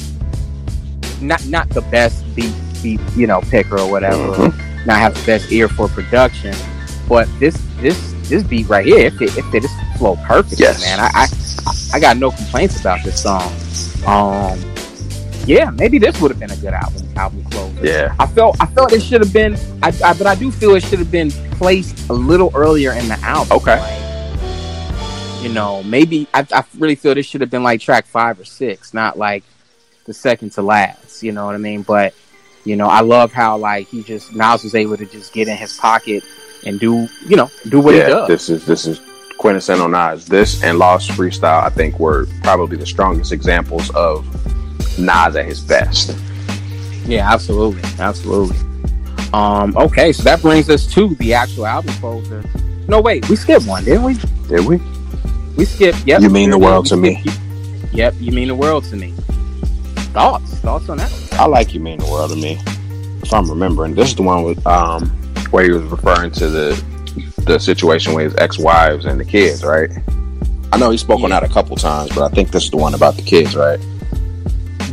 [1.22, 4.86] not not the best beat beat you know picker or whatever Mhm.
[4.86, 6.56] not have the best ear for production.
[7.10, 10.82] But this this this beat right here, if it if it just flow perfectly, Yes.
[10.86, 11.00] man.
[11.00, 11.28] I, I
[11.98, 13.52] I got no complaints about this song.
[14.06, 14.60] Um
[15.46, 17.86] yeah, maybe this would have been a good album album closer.
[17.86, 18.16] Yeah.
[18.20, 20.84] I felt I felt it should have been I, I but I do feel it
[20.84, 23.58] should have been placed a little earlier in the album.
[23.58, 23.80] Okay.
[23.80, 28.40] Like, you know, maybe I, I really feel this should have been like track five
[28.40, 29.44] or six, not like
[30.06, 31.24] the second to last.
[31.24, 31.82] You know what I mean?
[31.82, 32.14] But
[32.66, 35.56] you know, I love how like he just Nas was able to just get in
[35.58, 36.24] his pocket
[36.66, 38.28] and do you know do what yeah, he does.
[38.28, 39.00] This is this is
[39.38, 40.26] quintessential Nas.
[40.26, 44.26] This and Lost Freestyle, I think, were probably the strongest examples of
[45.00, 46.16] Nas at his best.
[47.06, 48.58] Yeah, absolutely, absolutely.
[49.34, 52.44] Um, okay, so that brings us to the actual album closer.
[52.88, 54.16] No, wait, we skipped one, didn't we?
[54.48, 54.80] Did we?
[55.56, 56.06] We skipped.
[56.06, 56.22] Yep.
[56.22, 57.24] You mean the world to me?
[57.94, 59.14] Yep, you mean the world to me.
[60.14, 60.56] Thoughts?
[60.56, 61.30] Thoughts on that?
[61.34, 62.60] I like you mean the world to me.
[63.22, 65.19] If I'm remembering, this is the one with um
[65.52, 66.84] where he was referring to the
[67.46, 69.90] the situation with his ex-wives and the kids, right?
[70.72, 71.26] I know he spoke yeah.
[71.26, 73.56] on that a couple times, but I think this is the one about the kids,
[73.56, 73.80] right?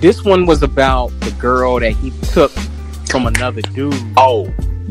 [0.01, 2.51] This one was about the girl that he took
[3.11, 3.95] from another dude.
[4.17, 4.47] Oh,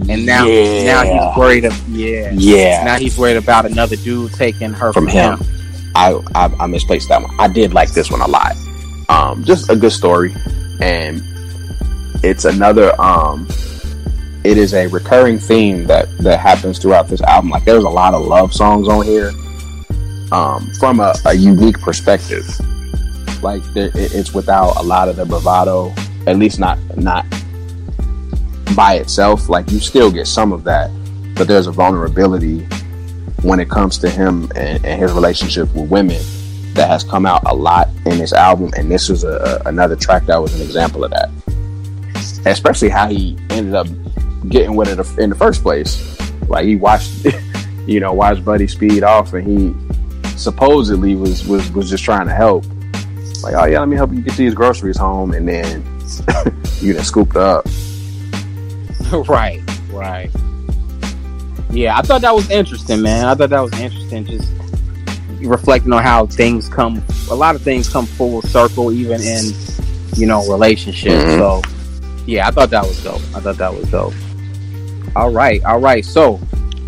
[0.10, 0.84] and now yeah.
[0.84, 1.66] now he's worried.
[1.66, 2.84] Of, yeah, yeah.
[2.84, 5.38] Now he's worried about another dude taking her from, from him.
[5.38, 5.92] him.
[5.96, 7.32] I, I I misplaced that one.
[7.40, 8.56] I did like this one a lot.
[9.10, 10.36] Um, just a good story,
[10.82, 11.24] and
[12.24, 13.48] it's another um
[14.46, 17.50] it is a recurring theme that that happens throughout this album.
[17.50, 19.32] Like there's a lot of love songs on here,
[20.32, 22.46] um, from a, a unique perspective.
[23.42, 25.94] Like there, it's without a lot of the bravado,
[26.28, 27.26] at least not not
[28.76, 29.50] by itself.
[29.50, 30.92] Like you still get some of that,
[31.36, 32.68] but there's a vulnerability
[33.42, 36.22] when it comes to him and, and his relationship with women
[36.74, 38.72] that has come out a lot in this album.
[38.78, 41.30] And this was a, another track that was an example of that.
[42.46, 43.88] Especially how he ended up
[44.50, 46.20] getting with it in the first place.
[46.48, 47.26] Like he watched,
[47.88, 49.74] you know, watched Buddy speed off, and he
[50.38, 52.66] supposedly was was was just trying to help.
[53.42, 55.84] Like, oh yeah, let me help you get these groceries home, and then
[56.82, 57.66] you just scooped up.
[59.28, 60.30] right, right.
[61.70, 63.26] Yeah, I thought that was interesting, man.
[63.26, 64.26] I thought that was interesting.
[64.26, 64.52] Just
[65.42, 69.46] reflecting on how things come, a lot of things come full circle, even in
[70.16, 71.24] you know relationships.
[71.24, 71.40] Mm-hmm.
[71.40, 73.22] So, yeah, I thought that was dope.
[73.36, 74.14] I thought that was dope.
[75.16, 76.04] All right, all right.
[76.04, 76.40] So,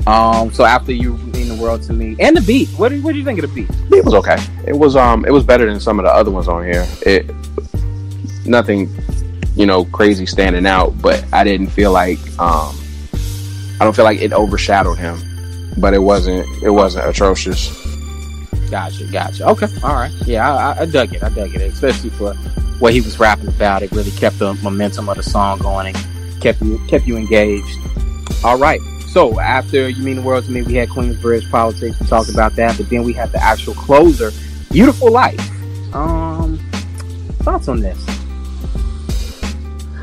[0.06, 3.14] um, so after you mean the world to me and the beat, what do what
[3.14, 3.70] do you think of the beat?
[3.92, 4.38] It was okay.
[4.66, 6.86] It was um, it was better than some of the other ones on here.
[7.06, 7.30] It
[8.46, 8.90] nothing,
[9.56, 12.76] you know, crazy standing out, but I didn't feel like um,
[13.80, 15.20] I don't feel like it overshadowed him,
[15.78, 17.70] but it wasn't it wasn't atrocious.
[18.70, 19.48] Gotcha, gotcha.
[19.48, 20.12] Okay, all right.
[20.26, 21.24] Yeah, I, I dug it.
[21.24, 22.34] I dug it, especially for
[22.80, 23.84] what he was rapping about.
[23.84, 27.78] It really kept the momentum of the song going and kept you kept you engaged.
[28.44, 28.82] All right.
[29.08, 32.00] So after You Mean the World to Me, we had Queensbridge politics.
[32.00, 34.32] We talked about that, but then we had the actual closer,
[34.72, 35.40] Beautiful Life.
[35.96, 36.60] Um,
[37.40, 37.98] thoughts on this?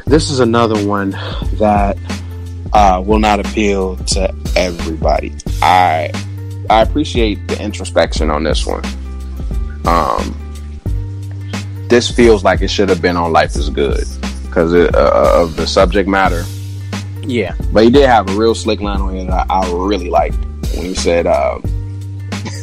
[0.06, 1.10] This is another one
[1.54, 1.96] that
[2.72, 5.32] uh, will not appeal to everybody.
[5.62, 6.10] I
[6.70, 8.84] I appreciate the introspection on this one.
[9.86, 10.34] Um,
[11.88, 14.04] this feels like it should have been on Life is Good
[14.44, 14.90] because uh,
[15.34, 16.44] of the subject matter
[17.26, 17.54] yeah.
[17.72, 20.36] But he did have a real slick line on here that I, I really liked
[20.74, 21.58] when he said, uh,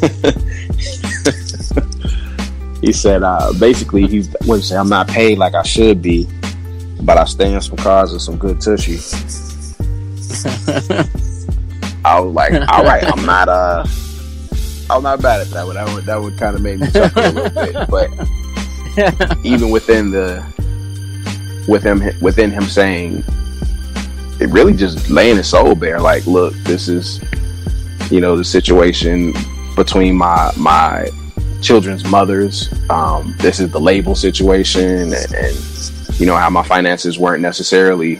[2.81, 4.75] he said, uh, basically, he's, what he say?
[4.75, 6.27] I'm not paid like I should be,
[7.01, 8.95] but I stay in some cars and some good tushy.
[12.03, 13.85] I was like, all right, I'm not, uh,
[14.89, 15.75] I'm not bad at that one.
[15.75, 18.09] That would, that would kind of make me chuckle a little bit, but
[19.45, 20.43] even within the,
[21.67, 23.23] with him, within him saying,
[24.41, 25.99] it really just laying his soul bare.
[25.99, 27.21] Like, look, this is,
[28.09, 29.33] you know, the situation
[29.75, 31.07] between my my
[31.61, 32.73] children's mothers.
[32.89, 38.15] Um, this is the label situation, and, and you know how my finances weren't necessarily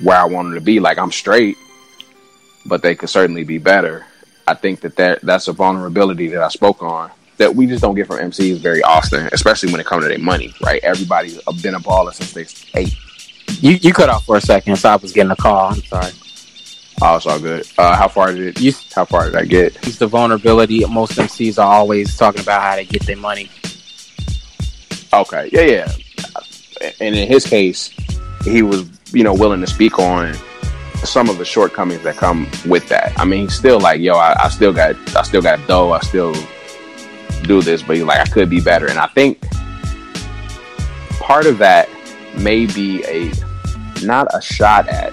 [0.00, 0.78] where I wanted to be.
[0.78, 1.56] Like, I'm straight,
[2.64, 4.06] but they could certainly be better.
[4.46, 7.96] I think that, that that's a vulnerability that I spoke on that we just don't
[7.96, 10.80] get from MCs very often, especially when it comes to their money, right?
[10.84, 12.96] Everybody's been a baller since they eight,
[13.60, 15.72] you you cut off for a second, so I was getting a call.
[15.72, 16.12] I'm sorry.
[17.02, 17.66] Oh, it's all good.
[17.76, 18.72] Uh, how far did it, you?
[18.94, 19.76] How far did I get?
[19.86, 20.84] It's the vulnerability.
[20.86, 23.50] Most MCs are always talking about how they get their money.
[25.12, 25.48] Okay.
[25.52, 25.92] Yeah, yeah.
[27.00, 27.90] And in his case,
[28.44, 30.34] he was, you know, willing to speak on
[31.04, 33.12] some of the shortcomings that come with that.
[33.18, 35.92] I mean, he's still like, yo, I, I still got, I still got dough.
[35.92, 36.34] I still
[37.42, 38.88] do this, but he's like, I could be better.
[38.88, 39.40] And I think
[41.20, 41.88] part of that
[42.38, 43.32] may be a
[44.04, 45.12] not a shot at,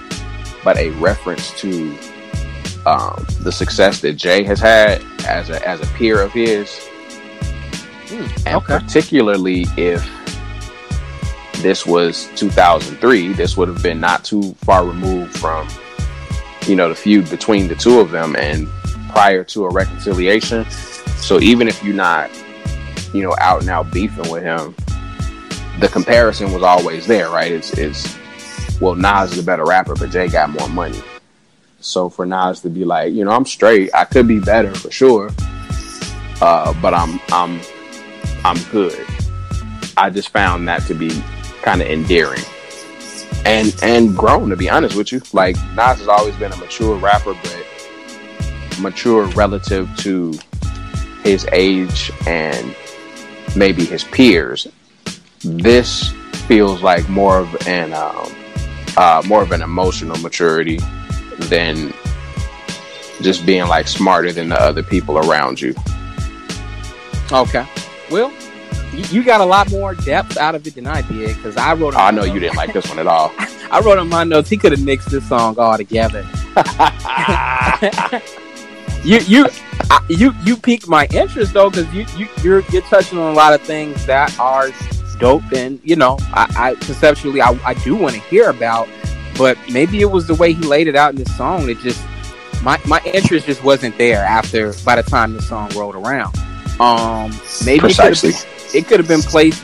[0.64, 1.96] but a reference to
[2.86, 6.68] um, the success that Jay has had as a as a peer of his,
[8.06, 8.78] mm, and okay.
[8.78, 10.04] particularly if
[11.62, 15.68] this was 2003, this would have been not too far removed from
[16.66, 18.68] you know the feud between the two of them and
[19.10, 20.68] prior to a reconciliation.
[21.18, 22.30] So even if you're not
[23.12, 24.74] you know out and out beefing with him,
[25.82, 27.50] the comparison was always there, right?
[27.50, 28.16] It's, it's
[28.80, 31.02] well, Nas is a better rapper, but Jay got more money.
[31.80, 33.90] So for Nas to be like, you know, I'm straight.
[33.92, 35.30] I could be better for sure,
[36.40, 37.60] uh, but I'm I'm
[38.44, 39.04] I'm good.
[39.96, 41.10] I just found that to be
[41.62, 42.42] kind of endearing
[43.44, 44.50] and and grown.
[44.50, 49.26] To be honest with you, like Nas has always been a mature rapper, but mature
[49.28, 50.32] relative to
[51.24, 52.76] his age and
[53.56, 54.68] maybe his peers.
[55.44, 56.10] This
[56.46, 58.32] feels like more of an um,
[58.96, 60.78] uh, more of an emotional maturity
[61.38, 61.92] than
[63.20, 65.74] just being like smarter than the other people around you.
[67.30, 67.66] Okay.
[68.10, 68.32] Well,
[68.92, 71.74] you, you got a lot more depth out of it than I did because I
[71.74, 71.94] wrote.
[71.94, 73.32] Oh, I know you didn't like this one at all.
[73.70, 74.50] I wrote on my notes.
[74.50, 76.26] He could have mixed this song all together.
[79.04, 79.46] you you
[79.90, 83.34] I, you you piqued my interest though because you you you're you're touching on a
[83.34, 84.70] lot of things that are
[85.22, 88.88] dope and you know I, I conceptually I, I do want to hear about
[89.38, 92.04] but maybe it was the way he laid it out in this song it just
[92.64, 96.36] my, my interest just wasn't there after by the time the song rolled around
[96.80, 97.30] um
[97.64, 98.32] maybe Precisely.
[98.76, 99.62] it could have been placed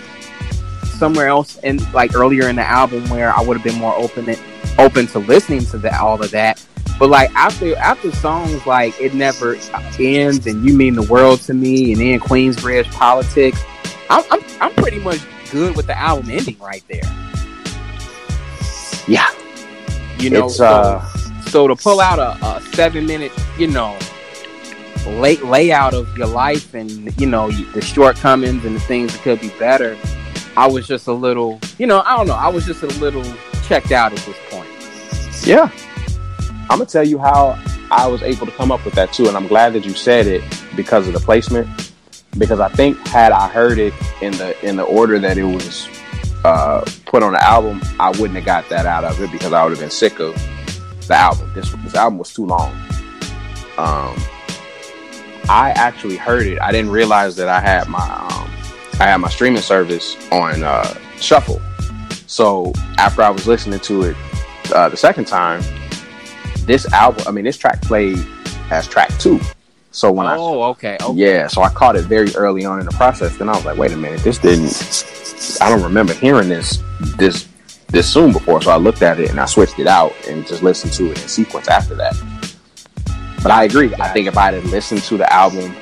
[0.84, 4.32] somewhere else and like earlier in the album where I would have been more open
[4.78, 6.64] open to listening to that all of that
[7.00, 9.56] but like after after songs like it never
[9.98, 13.60] ends and you mean the world to me and then Queensbridge politics
[14.08, 17.02] I'm, I'm, I'm pretty much good with the album ending right there
[19.06, 19.28] yeah
[20.18, 21.04] you know It's, so, uh,
[21.46, 23.96] so to pull out a, a seven minute you know
[25.06, 29.40] late layout of your life and you know the shortcomings and the things that could
[29.40, 29.96] be better
[30.56, 33.24] i was just a little you know i don't know i was just a little
[33.62, 34.68] checked out at this point
[35.46, 35.70] Yeah.
[36.70, 37.58] I'm gonna tell you how
[37.90, 40.26] I was able to come up with that too, and I'm glad that you said
[40.26, 40.42] it
[40.76, 41.66] because of the placement.
[42.36, 45.88] Because I think had I heard it in the in the order that it was
[46.44, 49.62] uh, put on the album, I wouldn't have got that out of it because I
[49.64, 50.34] would have been sick of
[51.06, 51.50] the album.
[51.54, 52.72] This this album was too long.
[53.76, 54.16] Um,
[55.48, 56.60] I actually heard it.
[56.60, 58.50] I didn't realize that I had my um,
[59.00, 61.60] I had my streaming service on uh, shuffle.
[62.26, 64.16] So after I was listening to it
[64.74, 65.62] uh, the second time,
[66.66, 68.18] this album, I mean, this track played
[68.70, 69.40] as track two.
[69.98, 72.86] So when I oh okay okay yeah, so I caught it very early on in
[72.86, 73.36] the process.
[73.36, 75.58] Then I was like, wait a minute, this didn't.
[75.60, 76.80] I don't remember hearing this
[77.16, 77.48] this
[77.88, 78.62] this soon before.
[78.62, 81.20] So I looked at it and I switched it out and just listened to it
[81.20, 82.14] in sequence after that.
[83.42, 83.92] But I agree.
[83.98, 85.74] I think if I had listened to the album,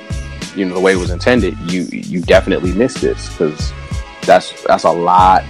[0.55, 3.71] you know, the way it was intended, you you definitely missed this because
[4.23, 5.45] that's that's a lot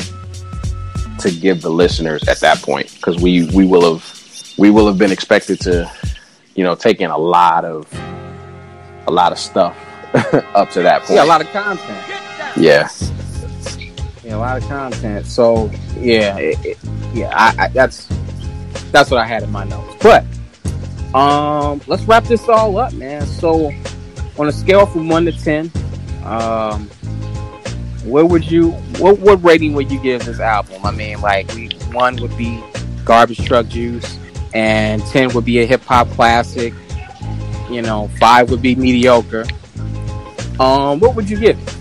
[1.21, 4.99] to give the listeners at that point because we we will have we will have
[4.99, 5.89] been expected to
[6.57, 7.87] you know take in a lot of
[9.07, 9.77] a lot of stuff
[10.55, 11.17] up to that point.
[11.17, 12.05] yeah a lot of content.
[12.57, 12.89] Yeah.
[14.25, 15.27] yeah a lot of content.
[15.27, 16.79] So yeah it, it,
[17.13, 18.09] yeah I, I that's
[18.93, 19.97] that's what i had in my notes.
[20.03, 20.25] But
[21.15, 23.27] um let's wrap this all up man.
[23.27, 23.73] So
[24.39, 25.71] on a scale from 1 to 10
[26.25, 26.89] um
[28.05, 30.85] what would you what what rating would you give this album?
[30.85, 32.63] I mean like we one would be
[33.05, 34.19] garbage truck juice
[34.55, 36.73] and 10 would be a hip-hop classic
[37.71, 39.45] you know five would be mediocre
[40.61, 41.77] um what would you give it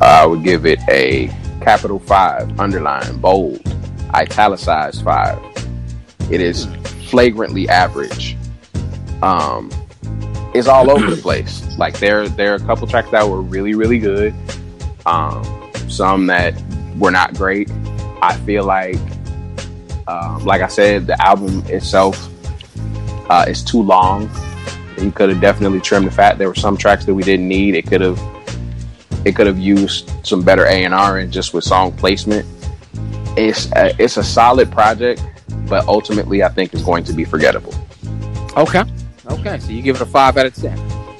[0.00, 1.26] I would give it a
[1.60, 3.60] capital five, underline, bold,
[4.14, 5.38] italicized five.
[6.30, 6.64] It is
[7.10, 8.36] flagrantly average.
[9.22, 9.70] Um,
[10.54, 11.76] it's all over the place.
[11.76, 14.34] Like there, there are a couple tracks that were really, really good.
[15.04, 15.44] Um,
[15.88, 16.54] some that
[16.96, 17.70] were not great.
[18.22, 18.98] I feel like,
[20.06, 22.28] um, like I said, the album itself
[23.28, 24.30] uh, is too long.
[25.00, 26.38] You could have definitely trimmed the fat.
[26.38, 27.74] There were some tracks that we didn't need.
[27.74, 28.18] It could have
[29.24, 32.46] it could have used some better A and R and just with song placement.
[33.36, 35.22] It's a, it's a solid project,
[35.68, 37.74] but ultimately I think it's going to be forgettable.
[38.56, 38.82] okay
[39.30, 40.76] okay so you give it a five out of ten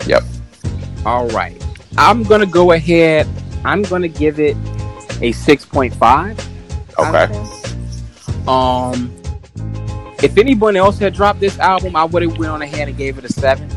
[0.07, 0.25] Yep.
[1.07, 1.55] all right
[1.97, 3.29] i'm gonna go ahead
[3.65, 4.57] i'm gonna give it
[5.23, 6.47] a 6.5
[6.99, 7.29] Okay.
[8.49, 9.15] Um,
[10.23, 13.19] if anyone else had dropped this album, I would have went on ahead and gave
[13.19, 13.69] it a seven.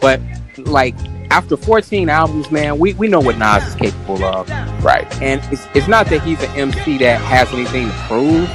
[0.00, 0.20] But
[0.58, 0.94] like
[1.30, 4.48] after 14 albums, man, we, we know what Nas is capable of,
[4.84, 5.06] Right.
[5.22, 8.48] and it's it's not that he's an MC that has anything to prove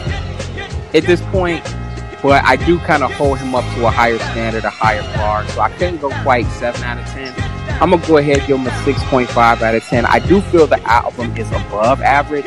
[0.95, 1.63] at this point.
[2.21, 5.47] But I do kind of hold him up to a higher standard, a higher bar.
[5.49, 7.33] So I couldn't go quite seven out of ten.
[7.81, 10.05] I'm gonna go ahead and give him a 6.5 out of 10.
[10.05, 12.43] I do feel the album is above average,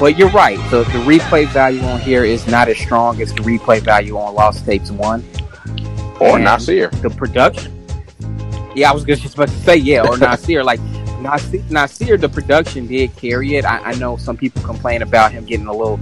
[0.00, 0.56] but you're right.
[0.70, 4.34] The the replay value on here is not as strong as the replay value on
[4.34, 5.22] Lost Tapes One.
[6.18, 6.88] Or And Nasir.
[6.88, 7.76] The production.
[8.74, 10.64] Yeah, I was just about to say yeah, or Nasir.
[10.64, 10.80] Like
[11.20, 13.64] Nasir, Nasir, the production did carry it.
[13.64, 15.98] I, I know some people complain about him getting a little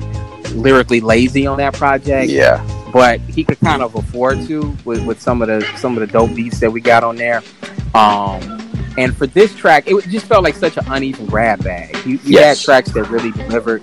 [0.54, 2.30] lyrically lazy on that project.
[2.30, 6.00] Yeah, but he could kind of afford to with, with some of the some of
[6.00, 7.42] the dope beats that we got on there.
[7.94, 8.57] Um,
[8.98, 11.94] and for this track, it just felt like such an uneven grab bag.
[12.04, 12.58] You, you Yes.
[12.58, 13.82] had tracks that really delivered,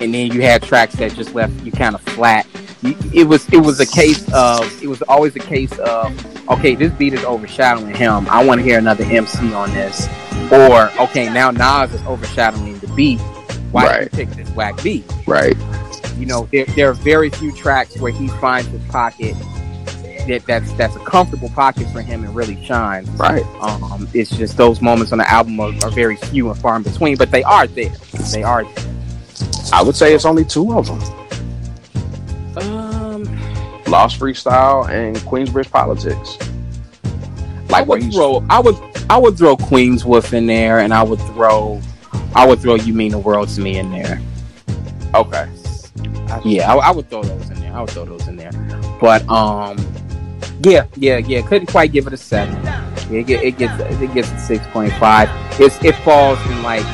[0.00, 2.46] and then you had tracks that just left you kind of flat.
[2.82, 6.74] You, it was it was a case of it was always a case of okay,
[6.74, 8.26] this beat is overshadowing him.
[8.28, 10.08] I want to hear another MC on this,
[10.50, 13.20] or okay, now Nas is overshadowing the beat.
[13.70, 14.12] Why did you Right.
[14.12, 15.04] pick this whack beat?
[15.26, 15.56] right.
[16.18, 19.34] you know, there, there are very few tracks where he finds his pocket
[20.26, 23.08] that that's that's a comfortable pocket for him and really shines.
[23.10, 23.44] Right.
[23.60, 26.82] Um, it's just those moments on the album are, are very few and far in
[26.82, 27.92] between, but they are there.
[28.32, 28.64] They are.
[28.64, 28.84] There.
[29.72, 31.00] I would say it's only two of them:
[32.56, 33.24] Um,
[33.86, 36.38] Lost Freestyle and Queensbridge Politics.
[37.68, 38.44] Like where would throw.
[38.50, 38.76] I would.
[39.10, 41.80] I would throw Queen's Wolf in there, and I would throw.
[42.34, 44.20] I would throw You Mean the World to Me in there.
[45.14, 45.48] okay.
[46.44, 47.72] Yeah, I, I would throw those in there.
[47.74, 48.52] I would throw those in there.
[49.00, 49.76] But um,
[50.64, 51.42] yeah, yeah, yeah.
[51.42, 52.56] Couldn't quite give it a seven.
[53.12, 55.28] It, get, it gets it gets a six point five.
[55.60, 56.84] It's it falls in like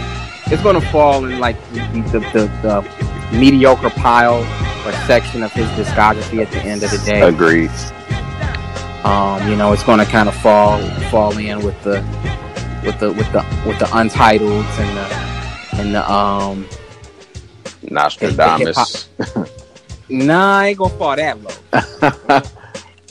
[0.47, 1.81] it's gonna fall in like the
[2.13, 2.83] the, the,
[3.31, 4.39] the mediocre pile
[4.87, 7.21] or section of his discography at the end of the day.
[7.23, 7.71] Agreed.
[9.05, 12.03] Um, you know, it's gonna kind of fall fall in with the
[12.85, 16.67] with the with the with the untitled and the and the um.
[17.91, 19.09] Nostradamus.
[20.11, 22.43] Nah, I ain't gonna fall that low.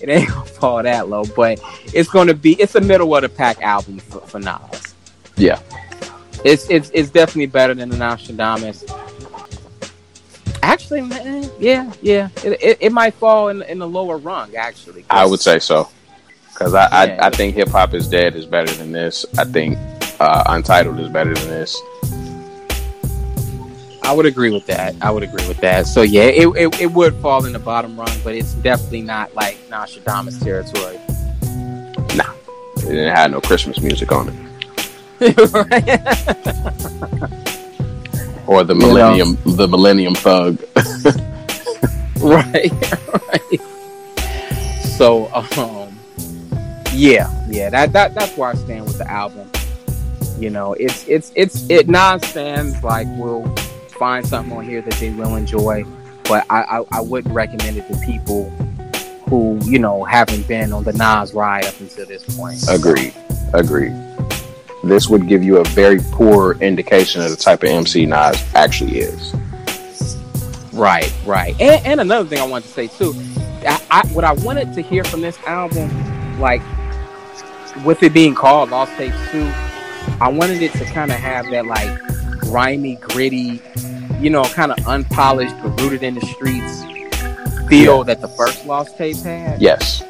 [0.02, 1.60] it ain't gonna fall that low, but
[1.94, 4.96] it's gonna be it's a middle of the pack album for, for Nas.
[5.36, 5.60] Yeah.
[6.44, 8.86] It's it's it's definitely better than the Nostradamus.
[10.64, 14.56] Actually, man, yeah, yeah, it, it, it might fall in in the lower rung.
[14.56, 15.90] Actually, I would say so.
[16.50, 17.20] Because I, Yeah.
[17.22, 19.26] I, I think Hip Hop is Dead is better than this.
[19.38, 19.78] I think
[20.20, 21.80] uh, Untitled is better than this.
[24.08, 24.96] I would agree with that.
[25.02, 25.86] I would agree with that.
[25.86, 29.36] So yeah, it, it, it would fall in the bottom rung, but it's definitely not
[29.36, 30.98] like Nostradamus territory.
[32.16, 32.32] Nah,
[32.78, 34.36] it didn't have no Christmas music on it.
[38.48, 38.88] Or the You know.
[38.88, 40.64] Millennium the Millennium Thug.
[42.22, 42.72] right,
[43.28, 43.60] right.
[44.98, 46.00] So, um,
[46.94, 49.52] yeah, yeah, that, that that's where I stand with the album.
[50.40, 51.90] You know, it's it's it's it.
[51.90, 53.44] Nas fans like will
[53.98, 55.84] find something on here that they will enjoy,
[56.24, 58.50] but I I, I wouldn't recommend it to people
[59.30, 62.64] who you know haven't been on the Nas ride up until this point.
[62.70, 63.14] Agreed.
[63.54, 63.94] Agreed.
[64.84, 69.00] This would give you a very poor indication of the type of MC Nas actually
[69.00, 69.34] is.
[70.74, 71.60] Right, right.
[71.60, 73.14] And, and another thing I wanted to say too,
[73.66, 75.90] I, I, what I wanted to hear from this album,
[76.40, 76.62] like
[77.84, 79.42] with it being called Lost Tapes 2,
[80.22, 81.90] I wanted it to kind of have that like
[82.52, 83.62] grimy, gritty,
[84.20, 86.84] you know, kind of unpolished but rooted in the streets
[87.68, 89.62] feel that the first Lost tape had.
[89.62, 90.02] Yes.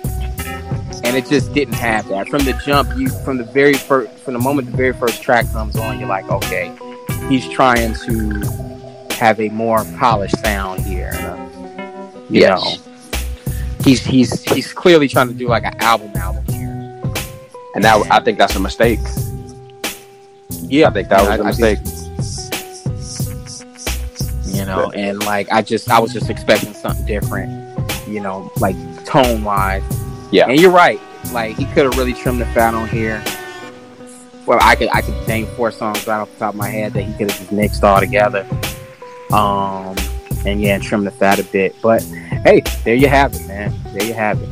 [1.04, 2.28] And it just didn't have that.
[2.28, 5.46] From the jump, you from the very first from the moment the very first track
[5.52, 6.72] comes on, you're like, okay,
[7.30, 11.12] he's trying to have a more polished sound here.
[11.14, 11.48] uh,
[12.30, 12.62] You Yes.
[12.62, 13.24] know,
[13.84, 17.02] he's he's he's clearly trying to do like an album album here.
[17.76, 19.00] And that I think that's a mistake.
[20.64, 21.80] Yeah, I think that was I- a I mistake.
[21.86, 21.92] you
[24.68, 27.51] know, and like I just I was just expecting something different,
[28.07, 29.84] you know, like tone wise.
[30.32, 30.49] Yeah.
[30.49, 30.99] and you're right.
[31.32, 33.24] Like he could have really trimmed the fat on here.
[34.45, 36.93] Well, I could I could name four songs right off the top of my head
[36.93, 38.47] that he could have just mixed all together.
[39.32, 39.95] Um,
[40.45, 41.76] and yeah, trim the fat a bit.
[41.82, 42.01] But
[42.43, 43.74] hey, there you have it, man.
[43.93, 44.49] There you have it.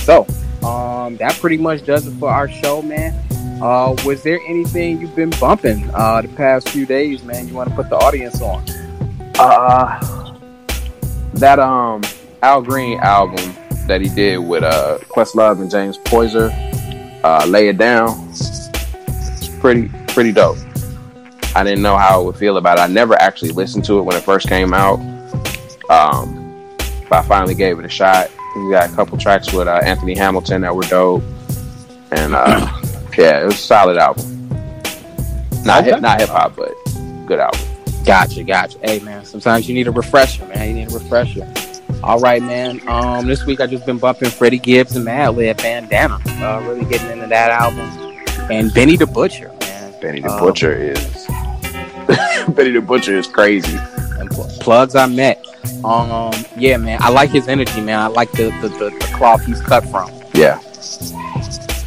[0.00, 0.26] So,
[0.66, 3.14] um, that pretty much does it for our show, man.
[3.62, 7.48] Uh, was there anything you've been bumping uh the past few days, man?
[7.48, 8.64] You want to put the audience on?
[9.38, 10.34] Uh,
[11.34, 12.02] that um
[12.42, 13.54] Al Green album
[13.86, 16.50] that he did with uh Questlove and James Poyser,
[17.24, 18.28] uh, Lay It Down.
[18.30, 20.56] It's pretty pretty dope.
[21.54, 22.82] I didn't know how I would feel about it.
[22.82, 24.98] I never actually listened to it when it first came out.
[25.90, 26.34] Um,
[27.08, 28.30] but I finally gave it a shot.
[28.56, 31.22] We got a couple tracks with uh, Anthony Hamilton that were dope,
[32.10, 32.66] and uh,
[33.16, 34.48] yeah, it was a solid album.
[35.64, 35.90] Not Okay.
[35.92, 36.72] hip, not hip hop, but
[37.26, 37.60] good album.
[38.08, 38.78] Gotcha, gotcha.
[38.82, 40.66] Hey, man, sometimes you need a refresher, man.
[40.68, 41.46] You need a refresher.
[42.02, 42.80] All right, man.
[42.88, 46.18] Um, this week I just been bumping Freddie Gibbs and Madlib Bandana.
[46.42, 47.86] Uh, really getting into that album.
[48.50, 49.94] And Benny the Butcher, man.
[50.00, 51.26] Benny the Um, Butcher is
[52.48, 53.76] Benny the Butcher is crazy.
[54.18, 55.44] And pl- plugs I met.
[55.84, 57.02] Um, yeah, man.
[57.02, 57.98] I like his energy, man.
[57.98, 60.10] I like the the, the, the cloth he's cut from.
[60.32, 60.60] Yeah,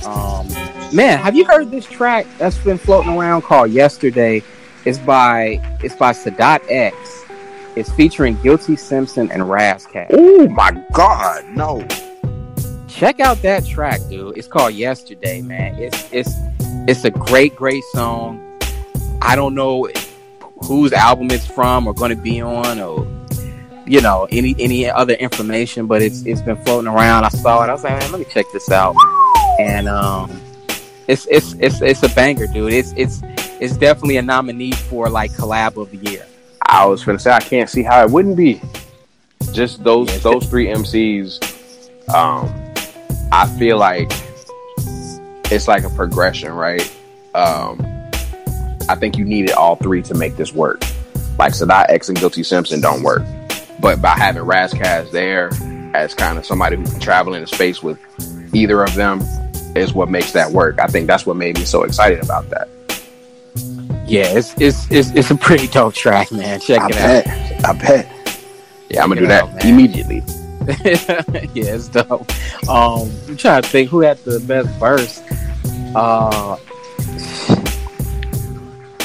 [0.05, 0.47] Um,
[0.95, 4.43] man, have you heard this track that's been floating around called "Yesterday"?
[4.85, 7.23] It's by it's by Sadat X.
[7.75, 9.87] It's featuring Guilty Simpson and Kass.
[10.11, 11.87] Oh my god, no!
[12.87, 14.37] Check out that track, dude.
[14.37, 15.75] It's called "Yesterday," man.
[15.77, 16.33] It's it's
[16.87, 18.59] it's a great, great song.
[19.21, 19.87] I don't know
[20.63, 23.07] whose album it's from or going to be on or
[23.85, 27.23] you know any any other information, but it's it's been floating around.
[27.23, 27.69] I saw it.
[27.69, 28.95] I was like, man, let me check this out.
[29.59, 30.41] And um,
[31.07, 32.73] it's it's it's it's a banger, dude.
[32.73, 33.21] It's it's
[33.61, 36.25] it's definitely a nominee for like collab of the year.
[36.67, 38.59] I was gonna say I can't see how it wouldn't be.
[39.53, 42.09] Just those those three MCs.
[42.13, 42.51] Um,
[43.31, 44.11] I feel like
[45.51, 46.91] it's like a progression, right?
[47.35, 47.79] Um,
[48.89, 50.81] I think you needed all three to make this work.
[51.37, 53.23] Like Sadat X and Guilty Simpson don't work,
[53.79, 55.51] but by having Ras Kass there
[55.93, 57.99] as kind of somebody who can travel into space with
[58.53, 59.21] either of them
[59.75, 60.79] is what makes that work.
[60.79, 62.67] I think that's what made me so excited about that.
[64.11, 66.59] Yeah, it's it's it's, it's a pretty dope track, man.
[66.59, 67.27] Check I it bet.
[67.63, 67.65] out.
[67.65, 68.11] I bet.
[68.89, 70.17] Yeah, I'm gonna do that out, immediately.
[71.53, 72.29] yeah, it's dope.
[72.67, 75.21] Um, I'm trying to think who had the best verse.
[75.95, 76.57] Uh,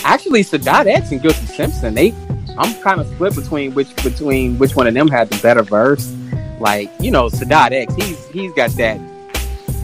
[0.05, 1.95] actually, Sadat X and Guilty Simpson.
[1.95, 2.13] They,
[2.59, 6.13] I'm kind of split between which between which one of them had the better verse.
[6.59, 9.01] Like you know, Sadat X, he's he's got that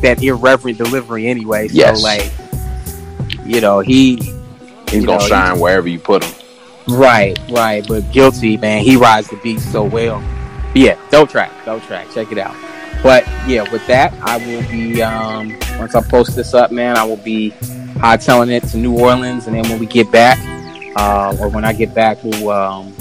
[0.01, 1.69] that irreverent delivery anyway.
[1.69, 2.03] So yes.
[2.03, 4.17] like, you know, he
[4.93, 6.35] he's gonna know, shine he, wherever you put him.
[6.89, 7.87] Right, right.
[7.87, 10.21] But guilty, man, he rides the beat so well.
[10.69, 12.11] But yeah, dope track, dope track.
[12.13, 12.55] Check it out.
[13.03, 17.05] But yeah, with that, I will be um once I post this up, man, I
[17.05, 17.51] will be
[18.03, 20.39] hightailing it to New Orleans, and then when we get back,
[20.97, 22.95] uh, or when I get back, we'll um,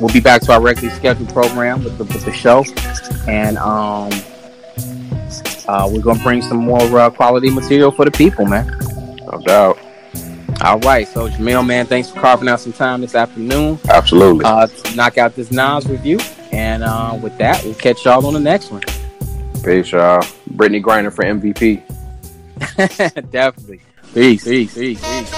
[0.00, 2.64] we'll be back to our regularly scheduled program with the, with the show,
[3.28, 4.10] and um,
[5.66, 8.66] uh, we're gonna bring some more uh, quality material for the people, man.
[9.30, 9.78] No doubt.
[10.64, 13.78] All right, so Jamil, man, thanks for carving out some time this afternoon.
[13.90, 14.46] Absolutely.
[14.46, 16.18] Uh, to knock out this Nas review,
[16.52, 18.80] and uh, with that, we'll catch y'all on the next one.
[19.62, 20.22] Peace, y'all.
[20.54, 21.82] Brittney Griner for MVP.
[23.30, 23.82] Definitely.
[24.14, 25.30] Peace, peace, peace, peace,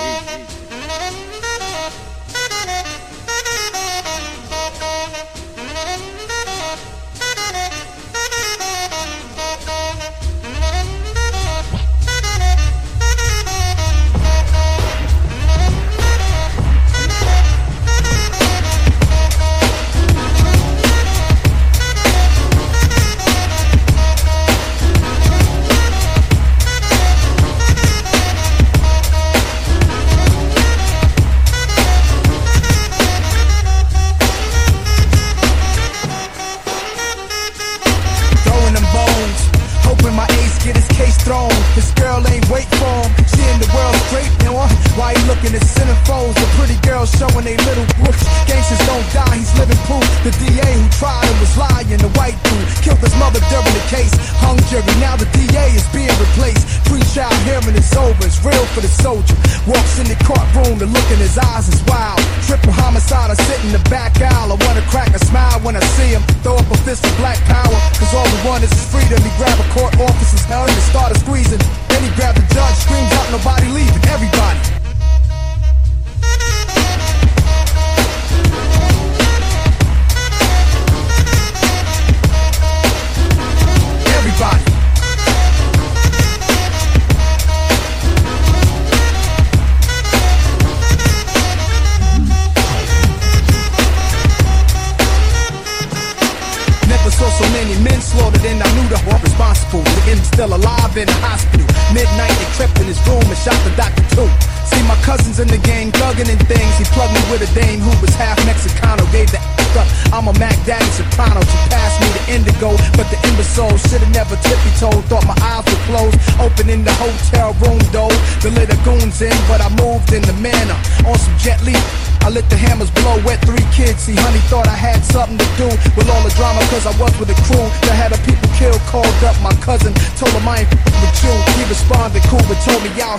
[60.74, 62.18] the look in his eyes is wild.
[62.42, 64.50] Triple homicide, I sit in the back aisle.
[64.50, 66.22] I wanna crack a smile when I see him.
[66.42, 69.22] Throw up a fist of black power, cause all we want is freedom.
[69.22, 71.62] He grab a court officer's helmet and started squeezing.
[71.88, 73.95] Then he grabbed the judge, screamed out, nobody leave.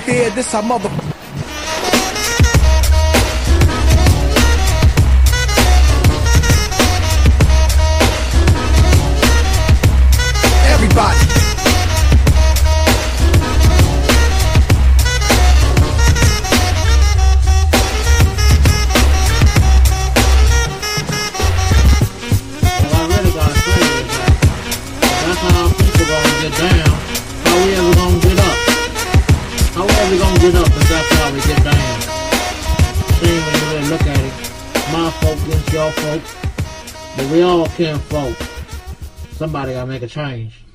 [0.07, 0.33] Peace.
[0.35, 1.16] this our mother.
[37.37, 38.33] We all can folk.
[39.37, 40.65] Somebody gotta make a change.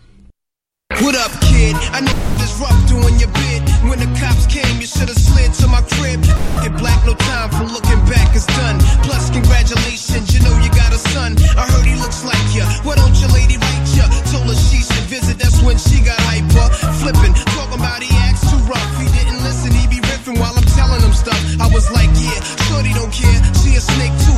[1.02, 1.74] What up, kid?
[1.90, 3.66] I know this rough doing your bid.
[3.90, 6.22] When the cops came, you should've slid to my crib.
[6.62, 8.78] Get black, no time for looking back, it's done.
[9.02, 11.34] Plus, congratulations, you know you got a son.
[11.58, 12.62] I heard he looks like ya.
[12.86, 14.06] Why don't your lady write ya?
[14.30, 16.70] Told her she should visit, that's when she got hyper.
[17.02, 18.92] Flipping, talking about he acts too rough.
[19.02, 21.40] He didn't listen, he be riffing while I'm telling him stuff.
[21.60, 22.38] I was like, yeah,
[22.68, 24.36] shorty don't care, she a snake too.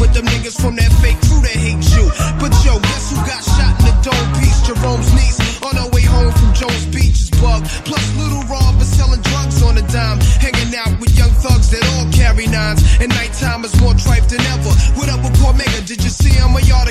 [0.00, 2.10] With them niggas from that fake crew that hate you.
[2.42, 4.58] But yo, guess who got shot in the dome piece?
[4.66, 7.62] Jerome's niece on her way home from Jones Beach is bug.
[7.86, 10.18] Plus, little Rob is selling drugs on a dime.
[10.42, 12.82] Hanging out with young thugs that all carry nines.
[12.98, 14.74] And nighttime is more tripe than ever.
[14.98, 15.86] What up with Cormega?
[15.86, 16.56] Did you see him?
[16.56, 16.82] Are y'all?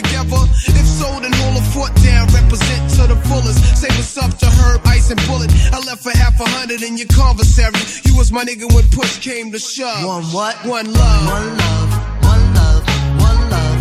[4.85, 5.51] Ice, and Bullet.
[5.73, 7.73] I left for half a hundred in your conversary.
[8.05, 10.05] You was my nigga when push came to shove.
[10.05, 10.55] One what?
[10.65, 11.27] One love.
[11.27, 11.91] One love,
[12.23, 12.83] one love,
[13.19, 13.80] one love,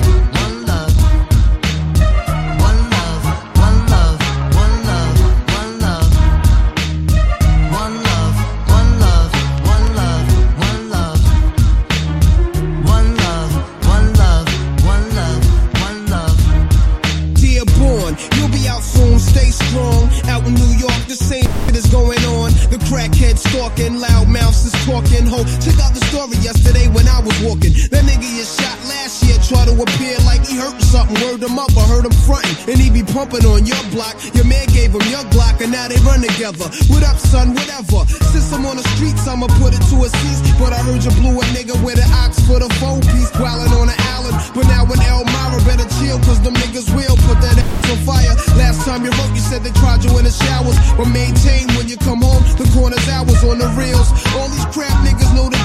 [29.82, 31.16] appear like he hurt something.
[31.24, 32.54] Word him up, I heard him frontin'.
[32.70, 34.14] And he be pumping on your block.
[34.34, 36.66] Your man gave him your Glock, and now they run together.
[36.90, 37.54] What up, son?
[37.54, 38.04] Whatever.
[38.32, 40.40] Since I'm on the streets, I'ma put it to a cease.
[40.58, 43.30] But I heard you blew a nigga with an ox for the four piece.
[43.36, 44.36] Growling on the island.
[44.54, 48.34] But now in Elmira, better chill, cause them niggas will put that ass on fire.
[48.58, 50.76] Last time you wrote, you said they tried you in the showers.
[50.96, 54.10] But maintain when you come home, the corner's hours on the reels.
[54.34, 55.59] All these crap niggas know the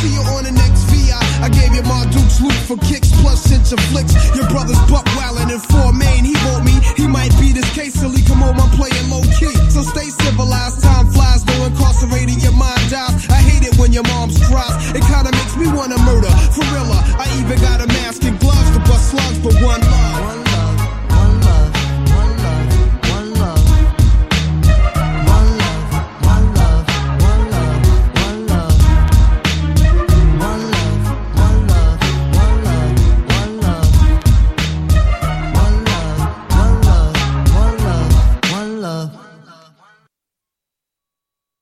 [0.00, 1.18] see you on the next VI.
[1.42, 4.14] I gave you my Duke's loot for kicks plus cinch of flicks.
[4.34, 6.13] Your brother's buck wildin' in four main.